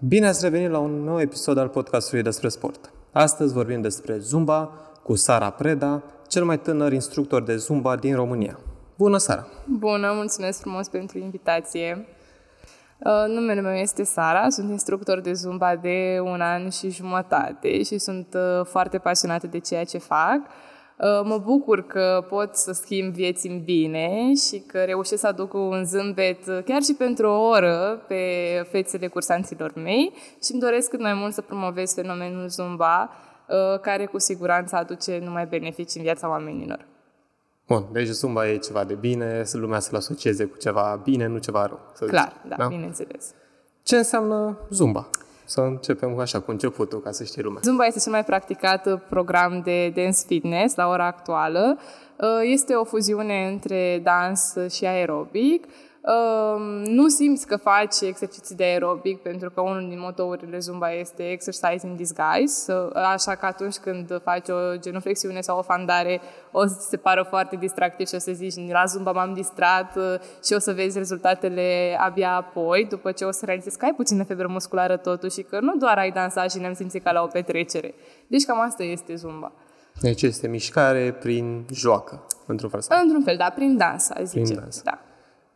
Bine 0.00 0.26
ați 0.26 0.44
revenit 0.44 0.70
la 0.70 0.78
un 0.78 1.04
nou 1.04 1.20
episod 1.20 1.58
al 1.58 1.68
podcastului 1.68 2.22
despre 2.22 2.48
sport. 2.48 2.92
Astăzi 3.12 3.52
vorbim 3.52 3.80
despre 3.80 4.18
Zumba 4.18 4.70
cu 5.02 5.14
Sara 5.14 5.50
Preda, 5.50 6.02
cel 6.28 6.44
mai 6.44 6.58
tânăr 6.58 6.92
instructor 6.92 7.42
de 7.42 7.56
Zumba 7.56 7.96
din 7.96 8.14
România. 8.14 8.58
Bună, 8.96 9.16
Sara! 9.16 9.46
Bună, 9.66 10.12
mulțumesc 10.14 10.60
frumos 10.60 10.88
pentru 10.88 11.18
invitație. 11.18 12.06
Uh, 12.98 13.34
numele 13.34 13.60
meu 13.60 13.74
este 13.74 14.04
Sara, 14.04 14.48
sunt 14.48 14.70
instructor 14.70 15.20
de 15.20 15.32
Zumba 15.32 15.76
de 15.76 16.18
un 16.22 16.40
an 16.40 16.68
și 16.68 16.90
jumătate 16.90 17.82
și 17.82 17.98
sunt 17.98 18.34
uh, 18.34 18.64
foarte 18.66 18.98
pasionată 18.98 19.46
de 19.46 19.58
ceea 19.58 19.84
ce 19.84 19.98
fac. 19.98 20.40
Uh, 20.98 21.20
mă 21.24 21.38
bucur 21.38 21.86
că 21.86 22.26
pot 22.28 22.54
să 22.54 22.72
schimb 22.72 23.12
vieți 23.12 23.46
în 23.46 23.62
bine 23.64 24.34
și 24.34 24.58
că 24.58 24.78
reușesc 24.78 25.20
să 25.20 25.26
aduc 25.26 25.54
un 25.54 25.84
zâmbet 25.84 26.44
chiar 26.64 26.82
și 26.82 26.94
pentru 26.98 27.26
o 27.26 27.48
oră 27.48 28.04
pe 28.08 28.22
fețele 28.70 29.06
cursanților 29.06 29.72
mei 29.74 30.12
și 30.42 30.52
îmi 30.52 30.60
doresc 30.60 30.88
cât 30.90 31.00
mai 31.00 31.14
mult 31.14 31.32
să 31.32 31.40
promovez 31.40 31.94
fenomenul 31.94 32.48
Zumba, 32.48 33.10
care 33.82 34.06
cu 34.06 34.18
siguranță 34.18 34.76
aduce 34.76 35.20
numai 35.24 35.46
beneficii 35.46 35.98
în 36.00 36.04
viața 36.04 36.28
oamenilor. 36.28 36.86
Bun, 37.66 37.84
deci 37.92 38.06
Zumba 38.08 38.48
e 38.48 38.56
ceva 38.56 38.84
de 38.84 38.94
bine, 38.94 39.44
să 39.44 39.58
lumea 39.58 39.78
să-l 39.78 39.96
asocieze 39.96 40.44
cu 40.44 40.56
ceva 40.56 41.00
bine, 41.04 41.26
nu 41.26 41.38
ceva 41.38 41.66
rău. 41.66 41.80
Să 41.92 42.04
Clar, 42.04 42.32
zicem, 42.34 42.48
da, 42.48 42.56
da, 42.56 42.66
bineînțeles. 42.66 43.34
Ce 43.82 43.96
înseamnă 43.96 44.58
Zumba? 44.70 45.08
Să 45.48 45.60
începem 45.60 46.18
așa 46.18 46.40
cu 46.40 46.50
începutul, 46.50 47.00
ca 47.00 47.10
să 47.10 47.24
știe 47.24 47.42
lumea. 47.42 47.60
Zumba 47.64 47.84
este 47.84 48.00
cel 48.00 48.12
mai 48.12 48.24
practicat 48.24 49.00
program 49.08 49.60
de 49.64 49.88
dance 49.88 50.18
fitness 50.26 50.74
la 50.74 50.88
ora 50.88 51.06
actuală. 51.06 51.78
Este 52.42 52.74
o 52.74 52.84
fuziune 52.84 53.48
între 53.52 54.00
dans 54.02 54.54
și 54.70 54.86
aerobic 54.86 55.64
nu 56.84 57.08
simți 57.08 57.46
că 57.46 57.56
faci 57.56 58.00
exerciții 58.00 58.56
de 58.56 58.64
aerobic 58.64 59.22
pentru 59.22 59.50
că 59.50 59.60
unul 59.60 59.88
din 59.88 60.00
motourile 60.00 60.58
Zumba 60.58 60.92
este 60.92 61.30
exercise 61.30 61.86
in 61.86 61.96
disguise, 61.96 62.72
așa 62.92 63.34
că 63.34 63.46
atunci 63.46 63.76
când 63.76 64.20
faci 64.22 64.48
o 64.48 64.76
genuflexiune 64.76 65.40
sau 65.40 65.58
o 65.58 65.62
fandare 65.62 66.20
o 66.50 66.66
să 66.66 66.86
se 66.88 66.96
pară 66.96 67.26
foarte 67.28 67.56
distractiv 67.56 68.06
și 68.06 68.14
o 68.14 68.18
să 68.18 68.32
zici 68.32 68.70
la 68.70 68.84
Zumba 68.84 69.12
m-am 69.12 69.34
distrat 69.34 69.96
uh, 69.96 70.14
și 70.44 70.52
o 70.52 70.58
să 70.58 70.72
vezi 70.72 70.98
rezultatele 70.98 71.96
abia 72.00 72.34
apoi, 72.34 72.86
după 72.90 73.12
ce 73.12 73.24
o 73.24 73.30
să 73.30 73.44
realizezi 73.44 73.78
că 73.78 73.84
ai 73.84 73.94
puțină 73.96 74.24
febră 74.24 74.46
musculară 74.46 74.96
totuși 74.96 75.34
și 75.34 75.42
că 75.42 75.60
nu 75.60 75.76
doar 75.76 75.98
ai 75.98 76.10
dansat 76.10 76.50
și 76.50 76.58
ne-am 76.58 76.74
simțit 76.74 77.02
ca 77.02 77.12
la 77.12 77.22
o 77.22 77.26
petrecere. 77.26 77.94
Deci 78.26 78.44
cam 78.44 78.60
asta 78.60 78.82
este 78.82 79.14
Zumba. 79.14 79.52
Deci 80.00 80.22
este 80.22 80.48
mișcare 80.48 81.12
prin 81.12 81.66
joacă, 81.72 82.26
într-un 82.46 82.70
fel. 82.70 82.80
Într-un 83.02 83.22
fel, 83.22 83.36
da, 83.36 83.50
prin 83.54 83.76
dans, 83.76 84.10
aș 84.10 84.22
zice. 84.22 84.42
Prin 84.42 84.60
dans. 84.60 84.82
Da. 84.82 85.00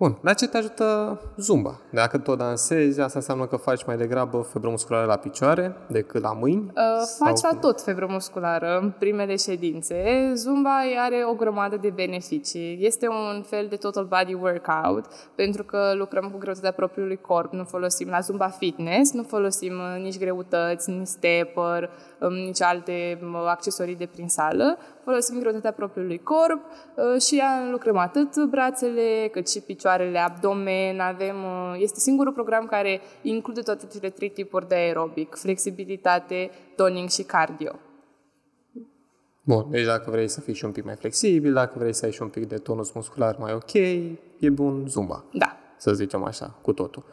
Bun, 0.00 0.18
la 0.20 0.32
ce 0.32 0.48
te 0.48 0.56
ajută 0.56 1.20
Zumba? 1.36 1.80
Dacă 1.90 2.18
tot 2.18 2.38
dansezi, 2.38 3.00
asta 3.00 3.18
înseamnă 3.18 3.46
că 3.46 3.56
faci 3.56 3.84
mai 3.84 3.96
degrabă 3.96 4.40
febră 4.52 4.70
musculară 4.70 5.06
la 5.06 5.16
picioare 5.16 5.76
decât 5.88 6.22
la 6.22 6.32
mâini? 6.32 6.72
Uh, 6.74 7.06
faci 7.18 7.40
la 7.40 7.58
tot 7.60 7.82
febră 7.82 8.06
musculară 8.10 8.78
în 8.82 8.92
primele 8.98 9.36
ședințe. 9.36 10.30
Zumba 10.34 10.78
are 11.04 11.24
o 11.30 11.34
grămadă 11.34 11.76
de 11.76 11.90
beneficii. 11.94 12.78
Este 12.80 13.08
un 13.08 13.42
fel 13.42 13.66
de 13.68 13.76
total 13.76 14.04
body 14.04 14.34
workout, 14.34 15.04
pentru 15.34 15.64
că 15.64 15.92
lucrăm 15.94 16.30
cu 16.30 16.38
greutatea 16.38 16.72
propriului 16.72 17.20
corp, 17.20 17.52
nu 17.52 17.64
folosim 17.64 18.08
la 18.08 18.20
Zumba 18.20 18.48
Fitness, 18.48 19.12
nu 19.12 19.22
folosim 19.22 19.72
uh, 19.72 20.02
nici 20.02 20.18
greutăți, 20.18 20.90
nici 20.90 21.06
stepper, 21.06 21.82
um, 21.82 21.88
nici 22.28 22.62
alte 22.62 23.18
um, 23.22 23.34
accesorii 23.34 23.96
de 23.96 24.06
prin 24.06 24.28
sală 24.28 24.78
folosim 25.04 25.38
greutatea 25.38 25.72
propriului 25.72 26.18
corp 26.18 26.60
uh, 26.94 27.20
și 27.20 27.42
lucrăm 27.70 27.96
atât 27.96 28.44
brațele 28.44 29.28
cât 29.32 29.50
și 29.50 29.60
picioarele, 29.60 30.18
abdomen, 30.18 31.00
avem, 31.00 31.36
uh, 31.36 31.74
este 31.78 32.00
singurul 32.00 32.32
program 32.32 32.66
care 32.66 33.00
include 33.22 33.60
toate 33.60 33.86
cele 33.92 34.10
trei 34.10 34.30
tipuri 34.30 34.68
de 34.68 34.74
aerobic, 34.74 35.34
flexibilitate, 35.34 36.50
toning 36.76 37.08
și 37.08 37.22
cardio. 37.22 37.72
Bun, 39.42 39.66
deci 39.70 39.84
dacă 39.84 40.10
vrei 40.10 40.28
să 40.28 40.40
fii 40.40 40.54
și 40.54 40.64
un 40.64 40.72
pic 40.72 40.84
mai 40.84 40.94
flexibil, 40.94 41.52
dacă 41.52 41.74
vrei 41.78 41.94
să 41.94 42.04
ai 42.04 42.12
și 42.12 42.22
un 42.22 42.28
pic 42.28 42.48
de 42.48 42.56
tonus 42.56 42.92
muscular 42.92 43.36
mai 43.38 43.52
ok, 43.52 43.72
e 44.38 44.50
bun 44.50 44.84
zumba. 44.88 45.24
Da. 45.32 45.56
Să 45.76 45.92
zicem 45.92 46.24
așa, 46.24 46.58
cu 46.62 46.72
totul. 46.72 47.04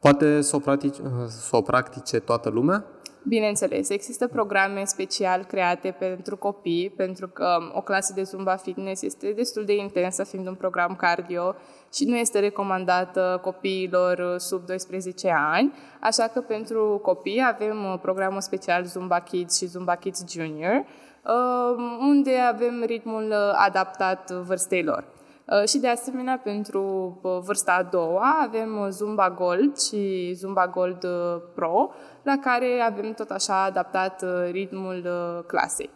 Poate 0.00 0.40
să 0.40 0.56
o, 0.56 0.58
practice, 0.58 1.00
să 1.26 1.56
o 1.56 1.60
practice 1.60 2.18
toată 2.18 2.48
lumea? 2.48 2.84
Bineînțeles, 3.26 3.88
există 3.88 4.28
programe 4.28 4.84
special 4.84 5.44
create 5.44 5.96
pentru 5.98 6.36
copii, 6.36 6.92
pentru 6.96 7.28
că 7.28 7.58
o 7.72 7.80
clasă 7.80 8.12
de 8.12 8.22
Zumba 8.22 8.56
Fitness 8.56 9.02
este 9.02 9.32
destul 9.32 9.64
de 9.64 9.76
intensă, 9.76 10.24
fiind 10.24 10.46
un 10.46 10.54
program 10.54 10.94
cardio 10.96 11.54
și 11.94 12.04
nu 12.04 12.16
este 12.16 12.38
recomandată 12.38 13.38
copiilor 13.42 14.38
sub 14.38 14.66
12 14.66 15.30
ani, 15.30 15.72
așa 16.00 16.26
că 16.26 16.40
pentru 16.40 17.00
copii 17.02 17.44
avem 17.46 17.98
programul 18.02 18.40
special 18.40 18.84
Zumba 18.84 19.20
Kids 19.20 19.56
și 19.56 19.66
Zumba 19.66 19.94
Kids 19.94 20.24
Junior, 20.30 20.84
uh, 21.24 21.76
unde 22.00 22.36
avem 22.38 22.82
ritmul 22.86 23.32
adaptat 23.66 24.30
vârstei 24.30 24.82
lor. 24.82 25.04
Uh, 25.46 25.68
și 25.68 25.78
de 25.78 25.88
asemenea, 25.88 26.40
pentru 26.44 26.82
uh, 27.22 27.38
vârsta 27.42 27.72
a 27.72 27.82
doua, 27.82 28.38
avem 28.42 28.90
Zumba 28.90 29.30
Gold 29.30 29.78
și 29.78 30.32
Zumba 30.34 30.68
Gold 30.68 31.06
Pro, 31.54 31.90
la 32.22 32.38
care 32.42 32.80
avem 32.90 33.12
tot 33.12 33.30
așa 33.30 33.62
adaptat 33.62 34.22
uh, 34.22 34.50
ritmul 34.50 35.04
uh, 35.06 35.44
clasei. 35.46 35.90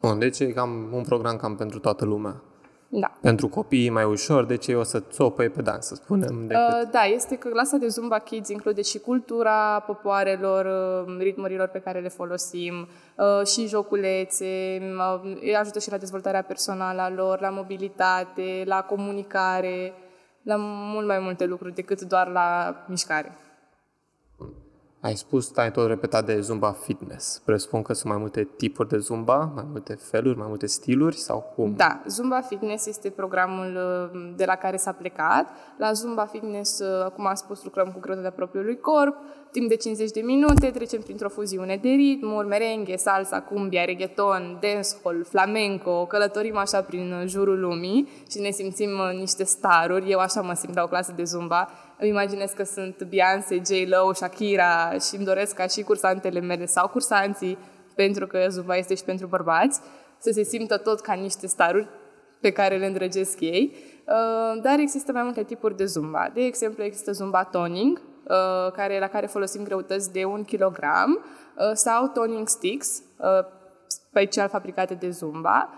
Bun, 0.00 0.18
deci 0.18 0.38
e 0.38 0.52
cam 0.52 0.88
un 0.92 1.02
program 1.02 1.36
cam 1.36 1.56
pentru 1.56 1.78
toată 1.78 2.04
lumea. 2.04 2.42
Da. 3.00 3.12
Pentru 3.20 3.48
copii 3.48 3.90
mai 3.90 4.04
ușor, 4.04 4.44
deci 4.44 4.66
ei 4.66 4.74
o 4.74 4.82
să 4.82 5.00
țopăie 5.00 5.48
pe 5.48 5.62
dans, 5.62 5.86
să 5.86 5.94
spunem. 5.94 6.36
Uh, 6.36 6.46
decât... 6.46 6.82
Uh, 6.82 6.90
da, 6.90 7.02
este 7.02 7.36
că 7.36 7.48
clasa 7.48 7.76
de 7.76 7.88
Zumba 7.88 8.18
Kids 8.18 8.48
include 8.48 8.82
și 8.82 8.98
cultura 8.98 9.80
popoarelor, 9.86 10.64
uh, 11.06 11.16
ritmurilor 11.18 11.68
pe 11.68 11.78
care 11.78 12.00
le 12.00 12.08
folosim, 12.08 12.88
uh, 13.16 13.46
și 13.46 13.66
joculețe, 13.66 14.80
uh, 15.14 15.36
îi 15.40 15.56
ajută 15.56 15.78
și 15.78 15.90
la 15.90 15.96
dezvoltarea 15.96 16.42
personală 16.42 17.00
a 17.00 17.10
lor, 17.10 17.40
la 17.40 17.50
mobilitate, 17.50 18.62
la 18.64 18.82
comunicare, 18.82 19.92
la 20.42 20.56
mult 20.58 21.06
mai 21.06 21.18
multe 21.18 21.44
lucruri 21.44 21.74
decât 21.74 22.00
doar 22.00 22.28
la 22.28 22.76
mișcare. 22.88 23.36
Ai 25.04 25.16
spus, 25.16 25.56
ai 25.56 25.70
tot 25.70 25.86
repetat 25.86 26.26
de 26.26 26.40
Zumba 26.40 26.72
Fitness. 26.72 27.42
Presupun 27.44 27.82
că 27.82 27.92
sunt 27.92 28.12
mai 28.12 28.20
multe 28.20 28.48
tipuri 28.56 28.88
de 28.88 28.98
Zumba, 28.98 29.52
mai 29.54 29.64
multe 29.70 29.94
feluri, 29.94 30.38
mai 30.38 30.46
multe 30.48 30.66
stiluri 30.66 31.16
sau 31.16 31.52
cum? 31.54 31.74
Da, 31.76 32.02
Zumba 32.06 32.40
Fitness 32.40 32.86
este 32.86 33.10
programul 33.10 33.76
uh, 34.12 34.32
de 34.36 34.44
la 34.44 34.54
care 34.54 34.76
s-a 34.76 34.92
plecat. 34.92 35.48
La 35.78 35.92
Zumba 35.92 36.24
Fitness, 36.24 36.78
uh, 36.78 37.10
cum 37.10 37.26
am 37.26 37.34
spus, 37.34 37.64
lucrăm 37.64 37.90
cu 37.92 38.00
greutatea 38.00 38.30
propriului 38.30 38.80
corp. 38.80 39.16
Timp 39.50 39.68
de 39.68 39.76
50 39.76 40.10
de 40.10 40.20
minute 40.20 40.70
trecem 40.70 41.00
printr-o 41.00 41.28
fuziune 41.28 41.76
de 41.76 41.88
ritmuri, 41.88 42.46
merengue, 42.46 42.96
salsa, 42.96 43.40
cumbia, 43.40 43.84
reggaeton, 43.84 44.58
dancehall, 44.60 45.24
flamenco, 45.24 46.06
călătorim 46.06 46.56
așa 46.56 46.82
prin 46.82 47.24
jurul 47.26 47.60
lumii 47.60 48.08
și 48.30 48.40
ne 48.40 48.50
simțim 48.50 48.90
uh, 48.90 49.18
niște 49.18 49.44
staruri. 49.44 50.10
Eu 50.10 50.18
așa 50.18 50.40
mă 50.40 50.54
simt 50.54 50.74
la 50.74 50.82
o 50.82 50.86
clasă 50.86 51.12
de 51.16 51.24
Zumba 51.24 51.68
îmi 52.04 52.12
imaginez 52.12 52.50
că 52.50 52.64
sunt 52.64 53.02
Beyoncé, 53.02 53.62
J-Lo, 53.66 54.12
Shakira 54.12 54.98
și 54.98 55.16
îmi 55.16 55.24
doresc 55.24 55.54
ca 55.54 55.66
și 55.66 55.82
cursantele 55.82 56.40
mele 56.40 56.66
sau 56.66 56.88
cursanții, 56.88 57.58
pentru 57.94 58.26
că 58.26 58.46
Zumba 58.48 58.76
este 58.76 58.94
și 58.94 59.04
pentru 59.04 59.26
bărbați, 59.26 59.80
să 60.18 60.30
se 60.32 60.42
simtă 60.42 60.76
tot 60.76 61.00
ca 61.00 61.12
niște 61.12 61.46
staruri 61.46 61.88
pe 62.40 62.50
care 62.50 62.76
le 62.76 62.86
îndrăgesc 62.86 63.40
ei. 63.40 63.74
Uh, 64.06 64.62
dar 64.62 64.78
există 64.78 65.12
mai 65.12 65.22
multe 65.22 65.42
tipuri 65.42 65.76
de 65.76 65.84
Zumba. 65.84 66.30
De 66.34 66.40
exemplu, 66.40 66.82
există 66.82 67.12
Zumba 67.12 67.44
Toning, 67.44 68.00
uh, 68.24 68.72
care, 68.72 68.98
la 68.98 69.08
care 69.08 69.26
folosim 69.26 69.64
greutăți 69.64 70.12
de 70.12 70.24
un 70.24 70.44
kilogram, 70.44 71.24
uh, 71.56 71.70
sau 71.72 72.06
Toning 72.06 72.48
Sticks, 72.48 73.02
special 73.86 74.48
fabricate 74.48 74.94
de 74.94 75.10
Zumba, 75.10 75.70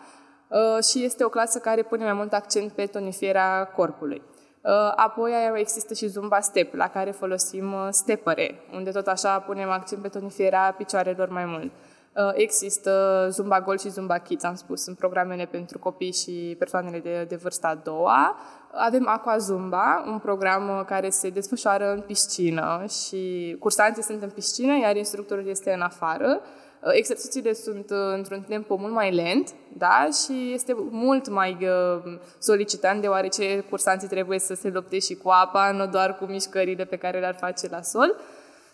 și 0.90 1.04
este 1.04 1.24
o 1.24 1.28
clasă 1.28 1.58
care 1.58 1.82
pune 1.82 2.04
mai 2.04 2.12
mult 2.12 2.32
accent 2.32 2.72
pe 2.72 2.86
tonifiera 2.86 3.64
corpului. 3.64 4.22
Uh, 4.66 4.92
apoi 4.96 5.32
există 5.54 5.94
și 5.94 6.06
Zumba 6.06 6.40
Step, 6.40 6.74
la 6.74 6.88
care 6.88 7.10
folosim 7.10 7.72
uh, 7.72 7.88
stepere, 7.90 8.60
unde 8.74 8.90
tot 8.90 9.06
așa 9.06 9.38
punem 9.38 9.70
accent 9.70 10.02
pe 10.02 10.08
tonifierea 10.08 10.74
picioarelor 10.76 11.28
mai 11.28 11.44
mult. 11.44 11.72
Uh, 12.16 12.30
există 12.34 13.26
Zumba 13.30 13.60
Gold 13.60 13.80
și 13.80 13.90
Zumba 13.90 14.18
Kids, 14.18 14.44
am 14.44 14.54
spus, 14.54 14.82
sunt 14.82 14.96
programele 14.98 15.44
pentru 15.44 15.78
copii 15.78 16.12
și 16.12 16.56
persoanele 16.58 16.98
de, 16.98 17.24
de 17.28 17.36
vârsta 17.36 17.68
a 17.68 17.74
doua. 17.74 18.36
Avem 18.72 19.08
Aqua 19.08 19.36
Zumba, 19.38 20.04
un 20.06 20.18
program 20.18 20.84
care 20.86 21.10
se 21.10 21.30
desfășoară 21.30 21.92
în 21.92 22.00
piscină 22.00 22.84
și 22.88 23.56
cursanții 23.60 24.02
sunt 24.02 24.22
în 24.22 24.30
piscină, 24.30 24.78
iar 24.78 24.96
instructorul 24.96 25.48
este 25.48 25.72
în 25.72 25.80
afară. 25.80 26.40
Uh, 26.80 26.90
exercițiile 26.92 27.52
sunt 27.52 27.90
uh, 27.90 27.96
într-un 28.14 28.42
tempo 28.48 28.76
mult 28.76 28.92
mai 28.92 29.14
lent 29.14 29.54
da? 29.76 30.08
și 30.24 30.52
este 30.52 30.74
mult 30.90 31.28
mai 31.28 31.56
uh, 31.60 32.18
solicitant 32.38 33.00
deoarece 33.00 33.64
cursanții 33.70 34.08
trebuie 34.08 34.38
să 34.38 34.54
se 34.54 34.68
lupte 34.68 34.98
și 34.98 35.14
cu 35.14 35.28
apa, 35.28 35.70
nu 35.70 35.86
doar 35.86 36.16
cu 36.16 36.24
mișcările 36.24 36.84
pe 36.84 36.96
care 36.96 37.20
le-ar 37.20 37.36
face 37.40 37.68
la 37.68 37.82
sol. 37.82 38.16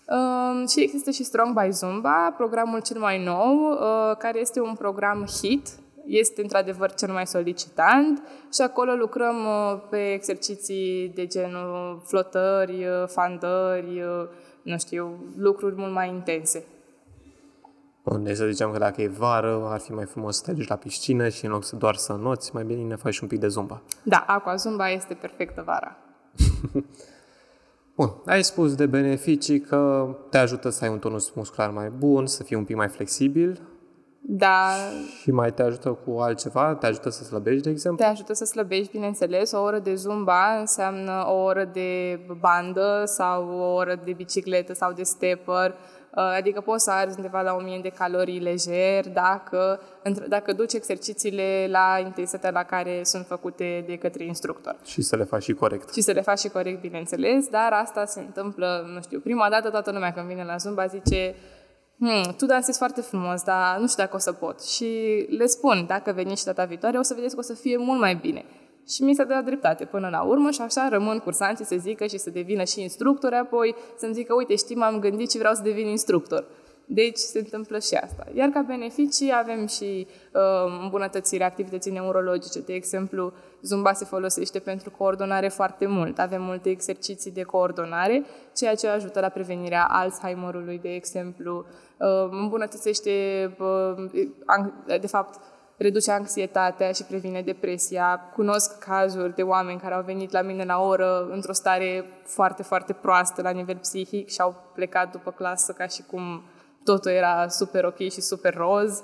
Uh, 0.07 0.69
și 0.69 0.81
există 0.81 1.11
și 1.11 1.25
Strong 1.25 1.61
by 1.61 1.71
Zumba, 1.71 2.35
programul 2.37 2.81
cel 2.81 2.99
mai 2.99 3.25
nou, 3.25 3.71
uh, 3.71 4.17
care 4.19 4.39
este 4.39 4.61
un 4.61 4.75
program 4.75 5.27
HIT, 5.41 5.69
este 6.07 6.43
într-adevăr 6.43 6.95
cel 6.95 7.13
mai 7.13 7.27
solicitant 7.27 8.23
și 8.53 8.61
acolo 8.61 8.93
lucrăm 8.93 9.37
uh, 9.45 9.81
pe 9.91 10.13
exerciții 10.13 11.13
de 11.15 11.27
genul 11.27 12.03
flotări, 12.07 12.87
fandări, 13.07 14.03
nu 14.63 14.79
știu, 14.79 15.25
lucruri 15.37 15.75
mult 15.77 15.93
mai 15.93 16.09
intense. 16.09 16.65
Bun, 18.05 18.23
deci 18.23 18.37
să 18.37 18.47
zicem 18.47 18.73
că 18.73 18.79
dacă 18.79 19.03
e 19.03 19.09
vară, 19.09 19.69
ar 19.71 19.81
fi 19.81 19.93
mai 19.93 20.05
frumos 20.05 20.37
să 20.37 20.43
te 20.45 20.53
duci 20.53 20.69
la 20.69 20.77
piscină 20.77 21.29
și 21.29 21.45
în 21.45 21.51
loc 21.51 21.65
să 21.65 21.77
doar 21.77 21.95
să 21.95 22.13
noți, 22.13 22.55
mai 22.55 22.65
bine 22.65 22.83
ne 22.83 22.97
faci 22.97 23.19
un 23.19 23.29
pic 23.29 23.41
de 23.41 23.49
zumba. 23.49 23.83
Da, 24.03 24.25
aqua 24.27 24.55
zumba 24.55 24.91
este 24.91 25.15
perfectă 25.15 25.63
vara. 25.67 25.97
Bun, 27.97 28.13
ai 28.27 28.45
spus 28.45 28.75
de 28.75 28.87
beneficii 28.87 29.61
că 29.61 30.09
te 30.31 30.39
ajută 30.39 30.69
să 30.69 30.85
ai 30.85 30.91
un 30.91 30.99
tonus 30.99 31.31
muscular 31.31 31.71
mai 31.71 31.91
bun, 31.91 32.27
să 32.27 32.43
fii 32.43 32.57
un 32.57 32.65
pic 32.65 32.77
mai 32.77 32.89
flexibil. 32.89 33.61
Da. 34.21 34.69
Și 35.21 35.31
mai 35.31 35.53
te 35.53 35.63
ajută 35.63 35.89
cu 35.89 36.19
altceva? 36.19 36.75
Te 36.75 36.87
ajută 36.87 37.11
să 37.11 37.25
slăbești, 37.25 37.63
de 37.63 37.71
exemplu? 37.71 38.05
Te 38.05 38.11
ajută 38.11 38.33
să 38.33 38.45
slăbești, 38.45 38.93
bineînțeles. 38.93 39.53
O 39.53 39.61
oră 39.61 39.79
de 39.79 39.95
zumba 39.95 40.59
înseamnă 40.59 41.25
o 41.27 41.43
oră 41.43 41.65
de 41.73 42.21
bandă 42.41 43.03
sau 43.07 43.49
o 43.49 43.73
oră 43.75 44.01
de 44.05 44.13
bicicletă 44.13 44.75
sau 44.75 44.93
de 44.93 45.03
stepper 45.03 45.71
Uh, 45.71 46.02
adică 46.15 46.61
poți 46.61 46.85
să 46.85 46.91
arzi 46.91 47.17
undeva 47.17 47.41
la 47.41 47.55
1000 47.55 47.79
de 47.83 47.89
calorii 47.89 48.41
lejer 48.41 49.09
dacă, 49.09 49.81
dacă 50.29 50.53
duci 50.53 50.73
exercițiile 50.73 51.69
la 51.71 51.99
intensitatea 52.05 52.51
la 52.51 52.63
care 52.63 53.01
sunt 53.05 53.27
făcute 53.27 53.85
de 53.87 53.97
către 53.97 54.25
instructor. 54.25 54.77
Și 54.85 55.03
să 55.03 55.17
le 55.17 55.25
faci 55.25 55.43
și 55.43 55.53
corect. 55.53 55.93
Și 55.93 56.01
să 56.01 56.13
le 56.13 56.21
faci 56.21 56.39
și 56.39 56.49
corect, 56.49 56.81
bineînțeles, 56.81 57.49
dar 57.49 57.73
asta 57.73 58.05
se 58.05 58.21
întâmplă, 58.21 58.91
nu 58.95 59.01
știu, 59.01 59.21
prima 59.21 59.49
dată 59.51 59.71
toată 59.71 59.91
lumea 59.91 60.13
când 60.13 60.27
vine 60.27 60.45
la 60.45 60.57
Zumba 60.57 60.87
zice 60.87 61.35
hmm, 61.99 62.35
tu 62.37 62.47
dansezi 62.47 62.79
foarte 62.79 63.01
frumos, 63.01 63.43
dar 63.43 63.79
nu 63.79 63.87
știu 63.89 64.03
dacă 64.03 64.17
o 64.17 64.19
să 64.19 64.33
pot. 64.33 64.63
Și 64.63 64.87
le 65.39 65.47
spun, 65.47 65.85
dacă 65.87 66.13
veniți 66.13 66.41
și 66.41 66.47
data 66.47 66.65
viitoare, 66.65 66.99
o 66.99 67.03
să 67.03 67.15
vedeți 67.15 67.35
că 67.35 67.41
o 67.41 67.43
să 67.43 67.55
fie 67.55 67.77
mult 67.77 68.01
mai 68.01 68.15
bine. 68.15 68.45
Și 68.89 69.03
mi 69.03 69.15
s-a 69.15 69.25
dat 69.25 69.45
dreptate 69.45 69.85
până 69.85 70.09
la 70.09 70.23
urmă 70.23 70.51
și 70.51 70.61
așa 70.61 70.89
rămân 70.89 71.19
cursanții 71.19 71.65
să 71.65 71.77
zică 71.79 72.07
și 72.07 72.19
să 72.19 72.31
devină 72.31 72.65
și 72.65 72.81
instructori, 72.81 73.35
apoi 73.35 73.75
să-mi 73.97 74.15
zică, 74.15 74.35
uite, 74.35 74.57
știi, 74.57 74.77
m-am 74.77 74.99
gândit 74.99 75.31
și 75.31 75.39
vreau 75.39 75.55
să 75.55 75.63
devin 75.63 75.87
instructor. 75.87 76.45
Deci 76.87 77.19
se 77.19 77.39
întâmplă 77.39 77.79
și 77.79 77.95
asta. 77.95 78.27
Iar 78.35 78.49
ca 78.49 78.61
beneficii 78.61 79.33
avem 79.35 79.67
și 79.67 80.07
uh, 80.33 80.81
îmbunătățirea 80.83 81.47
activității 81.47 81.93
neurologice. 81.93 82.61
De 82.61 82.73
exemplu, 82.75 83.33
Zumba 83.63 83.93
se 83.93 84.05
folosește 84.05 84.59
pentru 84.59 84.91
coordonare 84.91 85.49
foarte 85.49 85.87
mult. 85.87 86.19
Avem 86.19 86.43
multe 86.43 86.71
exerciții 86.71 87.31
de 87.31 87.43
coordonare, 87.43 88.25
ceea 88.55 88.75
ce 88.75 88.89
ajută 88.89 89.21
la 89.21 89.29
prevenirea 89.29 89.85
Alzheimerului, 89.85 90.79
de 90.79 90.95
exemplu. 90.95 91.65
Uh, 91.99 92.29
îmbunătățește, 92.31 93.11
uh, 93.59 95.01
de 95.01 95.07
fapt, 95.07 95.41
reduce 95.83 96.11
anxietatea 96.11 96.93
și 96.93 97.05
previne 97.05 97.43
depresia. 97.43 98.21
Cunosc 98.35 98.79
cazuri 98.79 99.35
de 99.35 99.43
oameni 99.43 99.81
care 99.81 99.95
au 99.95 100.03
venit 100.03 100.31
la 100.31 100.43
mine 100.43 100.65
la 100.65 100.81
oră 100.81 101.29
într-o 101.31 101.53
stare 101.53 102.05
foarte, 102.25 102.63
foarte 102.63 102.93
proastă 102.93 103.43
la 103.43 103.51
nivel 103.51 103.77
psihic 103.77 104.29
și 104.29 104.41
au 104.41 104.55
plecat 104.75 105.11
după 105.11 105.31
clasă 105.31 105.73
ca 105.73 105.87
și 105.87 106.03
cum 106.03 106.43
totul 106.85 107.11
era 107.11 107.49
super 107.49 107.85
ok 107.85 107.99
și 107.99 108.21
super 108.21 108.55
roz. 108.55 109.03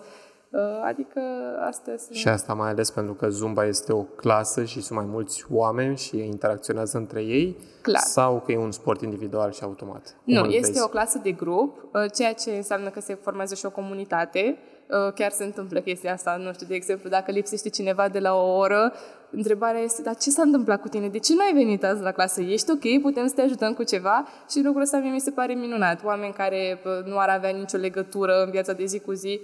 Uh, 0.51 0.61
adică 0.85 1.21
astea 1.69 1.95
sunt... 1.97 2.17
Și 2.17 2.29
asta 2.29 2.55
mai 2.55 2.69
ales 2.71 2.91
pentru 2.91 3.15
că 3.15 3.29
Zumba 3.29 3.65
este 3.65 3.93
o 3.93 4.03
clasă 4.03 4.65
și 4.65 4.81
sunt 4.81 4.99
mai 4.99 5.09
mulți 5.09 5.45
oameni 5.51 5.97
și 5.97 6.19
interacționează 6.19 6.97
între 6.97 7.23
ei? 7.23 7.57
Clar. 7.83 8.03
Sau 8.03 8.41
că 8.41 8.53
e 8.53 8.59
un 8.59 8.71
sport 8.71 9.03
individual 9.03 9.53
și 9.53 9.63
automat? 9.63 10.17
Nu, 10.25 10.45
este 10.45 10.71
vezi? 10.71 10.83
o 10.83 10.87
clasă 10.87 11.21
de 11.23 11.33
grup, 11.33 11.89
uh, 11.93 12.13
ceea 12.15 12.33
ce 12.33 12.51
înseamnă 12.51 12.89
că 12.89 13.01
se 13.01 13.15
formează 13.15 13.55
și 13.55 13.67
o 13.67 13.71
comunitate 13.71 14.59
Uh, 14.59 14.78
chiar 15.15 15.31
se 15.31 15.45
întâmplă 15.45 15.81
chestia 15.81 16.13
asta. 16.13 16.37
Nu 16.37 16.53
știu, 16.53 16.67
de 16.67 16.75
exemplu, 16.75 17.09
dacă 17.09 17.31
lipsește 17.31 17.69
cineva 17.69 18.09
de 18.09 18.19
la 18.19 18.35
o 18.35 18.57
oră, 18.57 18.93
întrebarea 19.31 19.81
este, 19.81 20.03
dar 20.03 20.17
ce 20.17 20.31
s-a 20.31 20.43
întâmplat 20.43 20.81
cu 20.81 20.89
tine? 20.89 21.09
De 21.09 21.19
ce 21.19 21.35
nu 21.35 21.41
ai 21.41 21.53
venit 21.53 21.85
azi 21.85 22.03
la 22.03 22.13
clasă? 22.13 22.41
Ești 22.41 22.71
ok? 22.71 23.03
Putem 23.03 23.27
să 23.27 23.35
te 23.35 23.41
ajutăm 23.41 23.75
cu 23.75 23.83
ceva? 23.83 24.27
Și 24.51 24.63
lucrul 24.63 24.83
ăsta 24.83 24.99
mie 24.99 25.11
mi 25.11 25.21
se 25.21 25.31
pare 25.31 25.55
minunat. 25.55 26.05
Oameni 26.05 26.33
care 26.33 26.81
nu 27.05 27.19
ar 27.19 27.29
avea 27.29 27.51
nicio 27.51 27.77
legătură 27.77 28.43
în 28.45 28.51
viața 28.51 28.73
de 28.73 28.85
zi 28.85 28.99
cu 28.99 29.13
zi, 29.13 29.41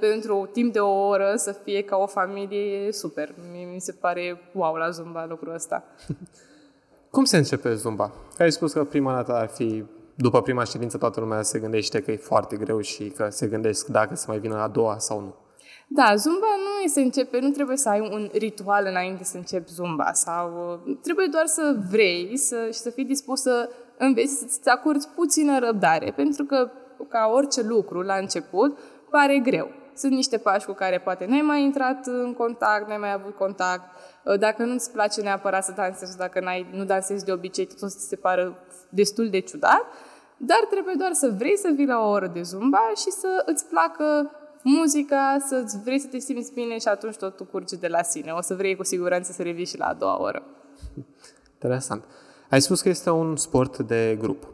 pentru 0.00 0.48
timp 0.52 0.72
de 0.72 0.78
o 0.78 1.06
oră 1.06 1.32
să 1.36 1.52
fie 1.52 1.82
ca 1.82 1.96
o 1.96 2.06
familie, 2.06 2.86
e 2.86 2.90
super. 2.90 3.34
Mie 3.52 3.68
mi 3.72 3.80
se 3.80 3.92
pare 3.92 4.40
wow 4.52 4.74
la 4.74 4.90
Zumba 4.90 5.26
lucrul 5.28 5.54
ăsta. 5.54 5.84
Cum 7.10 7.24
se 7.24 7.36
începe 7.36 7.74
Zumba? 7.74 8.12
Ai 8.38 8.52
spus 8.52 8.72
că 8.72 8.84
prima 8.84 9.14
dată 9.14 9.32
ar 9.32 9.48
fi 9.48 9.84
după 10.14 10.42
prima 10.42 10.64
ședință 10.64 10.98
toată 10.98 11.20
lumea 11.20 11.42
se 11.42 11.58
gândește 11.58 12.00
că 12.02 12.10
e 12.10 12.16
foarte 12.16 12.56
greu 12.56 12.80
și 12.80 13.08
că 13.08 13.28
se 13.30 13.46
gândesc 13.46 13.86
dacă 13.86 14.14
să 14.14 14.24
mai 14.28 14.38
vină 14.38 14.56
a 14.56 14.68
doua 14.68 14.98
sau 14.98 15.20
nu. 15.20 15.34
Da, 15.86 16.14
zumba 16.16 16.46
nu 16.46 16.84
e 16.84 16.88
să 16.88 17.00
începe, 17.00 17.38
nu 17.40 17.50
trebuie 17.50 17.76
să 17.76 17.88
ai 17.88 18.00
un 18.00 18.28
ritual 18.32 18.86
înainte 18.88 19.24
să 19.24 19.36
începi 19.36 19.70
zumba 19.70 20.12
sau 20.12 20.80
trebuie 21.02 21.26
doar 21.30 21.46
să 21.46 21.76
vrei 21.90 22.36
să, 22.36 22.68
și 22.72 22.78
să 22.78 22.90
fii 22.90 23.04
dispus 23.04 23.40
să 23.40 23.68
înveți, 23.98 24.38
să-ți 24.38 24.68
acorzi 24.68 25.08
puțină 25.08 25.58
răbdare, 25.58 26.12
pentru 26.16 26.44
că 26.44 26.70
ca 27.08 27.30
orice 27.34 27.62
lucru 27.62 28.00
la 28.00 28.14
început 28.14 28.78
pare 29.10 29.38
greu. 29.38 29.70
Sunt 29.94 30.12
niște 30.12 30.38
pași 30.38 30.66
cu 30.66 30.72
care 30.72 30.98
poate 30.98 31.26
n-ai 31.26 31.40
mai 31.40 31.62
intrat 31.62 32.06
în 32.06 32.34
contact, 32.34 32.88
n-ai 32.88 32.96
mai 32.96 33.12
avut 33.12 33.34
contact, 33.36 33.84
dacă 34.38 34.64
nu-ți 34.64 34.92
place 34.92 35.20
neapărat 35.20 35.64
să 35.64 35.72
dansezi, 35.76 36.16
dacă 36.16 36.40
n-ai, 36.40 36.66
nu 36.72 36.84
dansezi 36.84 37.24
de 37.24 37.32
obicei, 37.32 37.66
tot 37.66 37.90
ți 37.90 38.08
se 38.08 38.16
pară 38.16 38.58
destul 38.94 39.30
de 39.30 39.38
ciudat, 39.40 39.84
dar 40.36 40.66
trebuie 40.70 40.94
doar 40.98 41.12
să 41.12 41.34
vrei 41.38 41.56
să 41.56 41.72
vii 41.76 41.86
la 41.86 41.98
o 41.98 42.08
oră 42.08 42.26
de 42.26 42.42
zumba 42.42 42.92
și 42.96 43.10
să 43.10 43.42
îți 43.46 43.66
placă 43.66 44.30
muzica, 44.62 45.36
să 45.46 45.64
vrei 45.84 45.98
să 45.98 46.06
te 46.06 46.18
simți 46.18 46.52
bine 46.52 46.78
și 46.78 46.88
atunci 46.88 47.16
totul 47.16 47.46
curge 47.46 47.76
de 47.76 47.88
la 47.88 48.02
sine. 48.02 48.32
O 48.32 48.40
să 48.40 48.54
vrei 48.54 48.76
cu 48.76 48.84
siguranță 48.84 49.32
să 49.32 49.42
revii 49.42 49.66
și 49.66 49.78
la 49.78 49.86
a 49.86 49.94
doua 49.94 50.20
oră. 50.20 50.42
Interesant. 51.52 52.04
Ai 52.50 52.60
spus 52.60 52.80
că 52.80 52.88
este 52.88 53.10
un 53.10 53.36
sport 53.36 53.78
de 53.78 54.16
grup. 54.20 54.46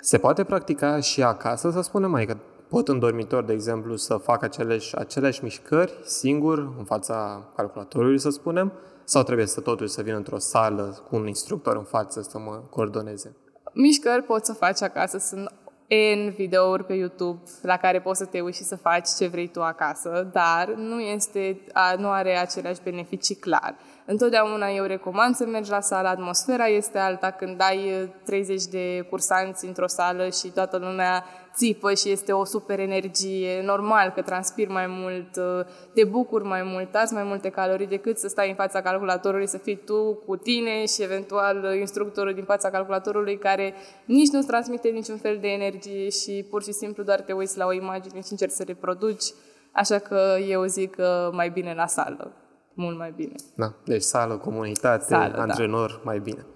Se 0.00 0.18
poate 0.18 0.44
practica 0.44 1.00
și 1.00 1.22
acasă, 1.22 1.70
să 1.70 1.80
spunem, 1.80 2.10
mai 2.10 2.26
că 2.26 2.36
pot 2.68 2.88
în 2.88 2.98
dormitor, 2.98 3.44
de 3.44 3.52
exemplu, 3.52 3.96
să 3.96 4.16
fac 4.16 4.42
aceleși, 4.42 4.96
aceleași 4.96 5.42
mișcări 5.42 5.92
singur, 6.04 6.58
în 6.78 6.84
fața 6.84 7.48
calculatorului, 7.56 8.18
să 8.18 8.30
spunem, 8.30 8.72
sau 9.04 9.22
trebuie 9.22 9.46
să 9.46 9.60
totuși 9.60 9.92
să 9.92 10.02
vin 10.02 10.14
într-o 10.14 10.38
sală 10.38 10.98
cu 11.08 11.16
un 11.16 11.26
instructor 11.26 11.76
în 11.76 11.82
față 11.82 12.22
să 12.22 12.38
mă 12.38 12.60
coordoneze? 12.70 13.36
Mișcări 13.80 14.22
poți 14.22 14.46
să 14.46 14.52
faci 14.52 14.82
acasă. 14.82 15.18
Sunt 15.18 15.52
N 15.88 16.28
videouri 16.28 16.84
pe 16.84 16.94
YouTube 16.94 17.42
la 17.62 17.76
care 17.76 18.00
poți 18.00 18.18
să 18.18 18.24
te 18.24 18.40
uiți 18.40 18.58
și 18.58 18.64
să 18.64 18.76
faci 18.76 19.08
ce 19.18 19.26
vrei 19.26 19.48
tu 19.48 19.62
acasă, 19.62 20.28
dar 20.32 20.74
nu, 20.76 21.00
este, 21.00 21.60
nu 21.96 22.10
are 22.10 22.36
aceleași 22.36 22.82
beneficii 22.82 23.34
clar. 23.34 23.76
Întotdeauna 24.10 24.68
eu 24.68 24.84
recomand 24.84 25.34
să 25.34 25.46
mergi 25.46 25.70
la 25.70 25.80
sală, 25.80 26.08
atmosfera 26.08 26.66
este 26.66 26.98
alta 26.98 27.30
când 27.30 27.60
ai 27.60 28.12
30 28.24 28.64
de 28.64 29.06
cursanți 29.10 29.66
într-o 29.66 29.86
sală 29.86 30.28
și 30.28 30.48
toată 30.48 30.76
lumea 30.76 31.24
țipă 31.54 31.94
și 31.94 32.10
este 32.10 32.32
o 32.32 32.44
super 32.44 32.78
energie, 32.78 33.62
normal 33.62 34.10
că 34.10 34.22
transpiri 34.22 34.70
mai 34.70 34.86
mult, 34.88 35.28
te 35.94 36.04
bucuri 36.04 36.44
mai 36.44 36.62
mult, 36.62 36.94
ați 36.94 37.12
mai 37.12 37.22
multe 37.22 37.48
calorii 37.48 37.86
decât 37.86 38.18
să 38.18 38.28
stai 38.28 38.48
în 38.48 38.54
fața 38.54 38.82
calculatorului, 38.82 39.46
să 39.46 39.58
fii 39.58 39.76
tu 39.76 40.14
cu 40.26 40.36
tine 40.36 40.86
și 40.86 41.02
eventual 41.02 41.76
instructorul 41.78 42.34
din 42.34 42.44
fața 42.44 42.70
calculatorului 42.70 43.38
care 43.38 43.74
nici 44.04 44.28
nu-ți 44.28 44.46
transmite 44.46 44.88
niciun 44.88 45.16
fel 45.16 45.38
de 45.40 45.48
energie 45.48 46.08
și 46.08 46.46
pur 46.50 46.62
și 46.62 46.72
simplu 46.72 47.02
doar 47.02 47.20
te 47.20 47.32
uiți 47.32 47.58
la 47.58 47.66
o 47.66 47.72
imagine 47.72 48.20
și 48.20 48.30
încerci 48.30 48.52
să 48.52 48.64
reproduci. 48.66 49.24
Așa 49.72 49.98
că 49.98 50.36
eu 50.48 50.64
zic 50.64 50.94
că 50.94 51.30
mai 51.32 51.48
bine 51.50 51.74
la 51.76 51.86
sală, 51.86 52.32
mult 52.78 52.98
mai 52.98 53.12
bine. 53.16 53.34
Da, 53.54 53.72
deci 53.84 54.02
sală, 54.02 54.36
comunitate, 54.36 55.04
sală, 55.04 55.32
da. 55.36 55.42
antrenor, 55.42 55.90
da. 55.90 56.00
mai 56.04 56.18
bine. 56.18 56.46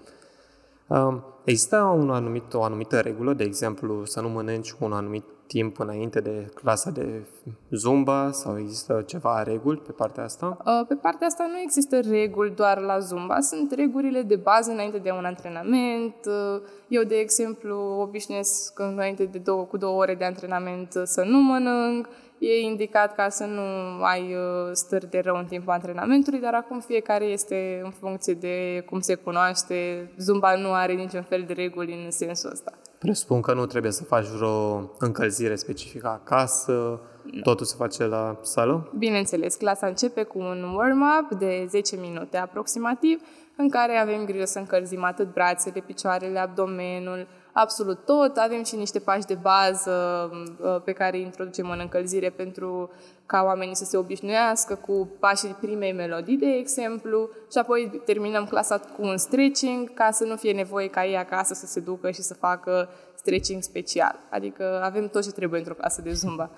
Um, 0.87 1.23
există 1.43 1.77
un 1.77 2.09
anumit, 2.09 2.53
o 2.53 2.63
anumită 2.63 2.99
regulă, 2.99 3.33
de 3.33 3.43
exemplu, 3.43 4.05
să 4.05 4.21
nu 4.21 4.29
mănânci 4.29 4.73
un 4.79 4.91
anumit 4.91 5.23
timp 5.47 5.79
înainte 5.79 6.19
de 6.19 6.51
clasa 6.53 6.89
de 6.89 7.27
Zumba 7.71 8.31
sau 8.31 8.59
există 8.59 9.03
ceva 9.05 9.43
reguli 9.43 9.77
pe 9.77 9.91
partea 9.91 10.23
asta? 10.23 10.57
Uh, 10.65 10.87
pe 10.87 10.95
partea 10.95 11.27
asta 11.27 11.47
nu 11.51 11.59
există 11.59 11.99
reguli 11.99 12.51
doar 12.51 12.79
la 12.79 12.99
Zumba, 12.99 13.39
sunt 13.39 13.71
regulile 13.71 14.21
de 14.21 14.35
bază 14.35 14.71
înainte 14.71 14.97
de 14.97 15.11
un 15.11 15.25
antrenament. 15.25 16.15
Uh, 16.25 16.61
eu, 16.87 17.03
de 17.03 17.15
exemplu, 17.15 17.75
obișnuiesc 17.77 18.79
înainte 18.79 19.23
de 19.23 19.37
două, 19.37 19.63
cu 19.63 19.77
două 19.77 19.97
ore 19.97 20.15
de 20.15 20.25
antrenament 20.25 20.91
să 21.03 21.23
nu 21.23 21.37
mănânc, 21.41 22.07
e 22.45 22.61
indicat 22.61 23.15
ca 23.15 23.29
să 23.29 23.45
nu 23.45 23.61
ai 24.03 24.33
uh, 24.33 24.69
stări 24.71 25.09
de 25.09 25.19
rău 25.19 25.35
în 25.35 25.45
timpul 25.45 25.73
antrenamentului, 25.73 26.39
dar 26.39 26.53
acum 26.53 26.79
fiecare 26.79 27.25
este 27.25 27.81
în 27.83 27.91
funcție 27.91 28.33
de 28.33 28.83
cum 28.89 28.99
se 28.99 29.15
cunoaște. 29.15 30.09
Zumba 30.17 30.55
nu 30.55 30.73
are 30.73 30.93
niciun 30.93 31.21
fel 31.21 31.43
de 31.47 31.53
reguli 31.53 32.03
în 32.05 32.11
sensul 32.11 32.51
ăsta. 32.51 32.71
Presupun 32.97 33.41
că 33.41 33.53
nu 33.53 33.65
trebuie 33.65 33.91
să 33.91 34.03
faci 34.03 34.25
vreo 34.25 34.89
încălzire 34.99 35.55
specifică 35.55 36.07
acasă, 36.07 37.01
nu. 37.23 37.41
totul 37.41 37.65
se 37.65 37.75
face 37.77 38.05
la 38.05 38.39
sală? 38.41 38.91
Bineînțeles, 38.97 39.55
clasa 39.55 39.87
începe 39.87 40.23
cu 40.23 40.39
un 40.39 40.63
warm-up 40.75 41.39
de 41.39 41.65
10 41.69 41.95
minute 41.95 42.37
aproximativ, 42.37 43.21
în 43.57 43.69
care 43.69 43.97
avem 43.97 44.25
grijă 44.25 44.45
să 44.45 44.59
încălzim 44.59 45.03
atât 45.03 45.33
brațele, 45.33 45.83
picioarele, 45.85 46.39
abdomenul, 46.39 47.27
absolut 47.53 48.05
tot. 48.05 48.37
Avem 48.37 48.63
și 48.63 48.75
niște 48.75 48.99
pași 48.99 49.25
de 49.25 49.37
bază 49.41 50.29
uh, 50.61 50.81
pe 50.83 50.91
care 50.91 51.17
îi 51.17 51.23
introducem 51.23 51.69
în 51.69 51.79
încălzire 51.79 52.29
pentru 52.29 52.89
ca 53.25 53.43
oamenii 53.43 53.75
să 53.75 53.85
se 53.85 53.97
obișnuiască 53.97 54.75
cu 54.75 55.09
pașii 55.19 55.57
primei 55.61 55.93
melodii, 55.93 56.37
de 56.37 56.51
exemplu, 56.59 57.29
și 57.51 57.57
apoi 57.57 58.01
terminăm 58.05 58.45
clasa 58.45 58.77
cu 58.77 59.01
un 59.01 59.17
stretching 59.17 59.93
ca 59.93 60.11
să 60.11 60.23
nu 60.23 60.35
fie 60.35 60.53
nevoie 60.53 60.87
ca 60.87 61.05
ei 61.05 61.17
acasă 61.17 61.53
să 61.53 61.65
se 61.65 61.79
ducă 61.79 62.11
și 62.11 62.21
să 62.21 62.33
facă 62.33 62.89
stretching 63.15 63.61
special. 63.61 64.19
Adică 64.29 64.81
avem 64.83 65.07
tot 65.07 65.23
ce 65.23 65.31
trebuie 65.31 65.59
într-o 65.59 65.73
clasă 65.73 66.01
de 66.01 66.13
zumba. 66.13 66.49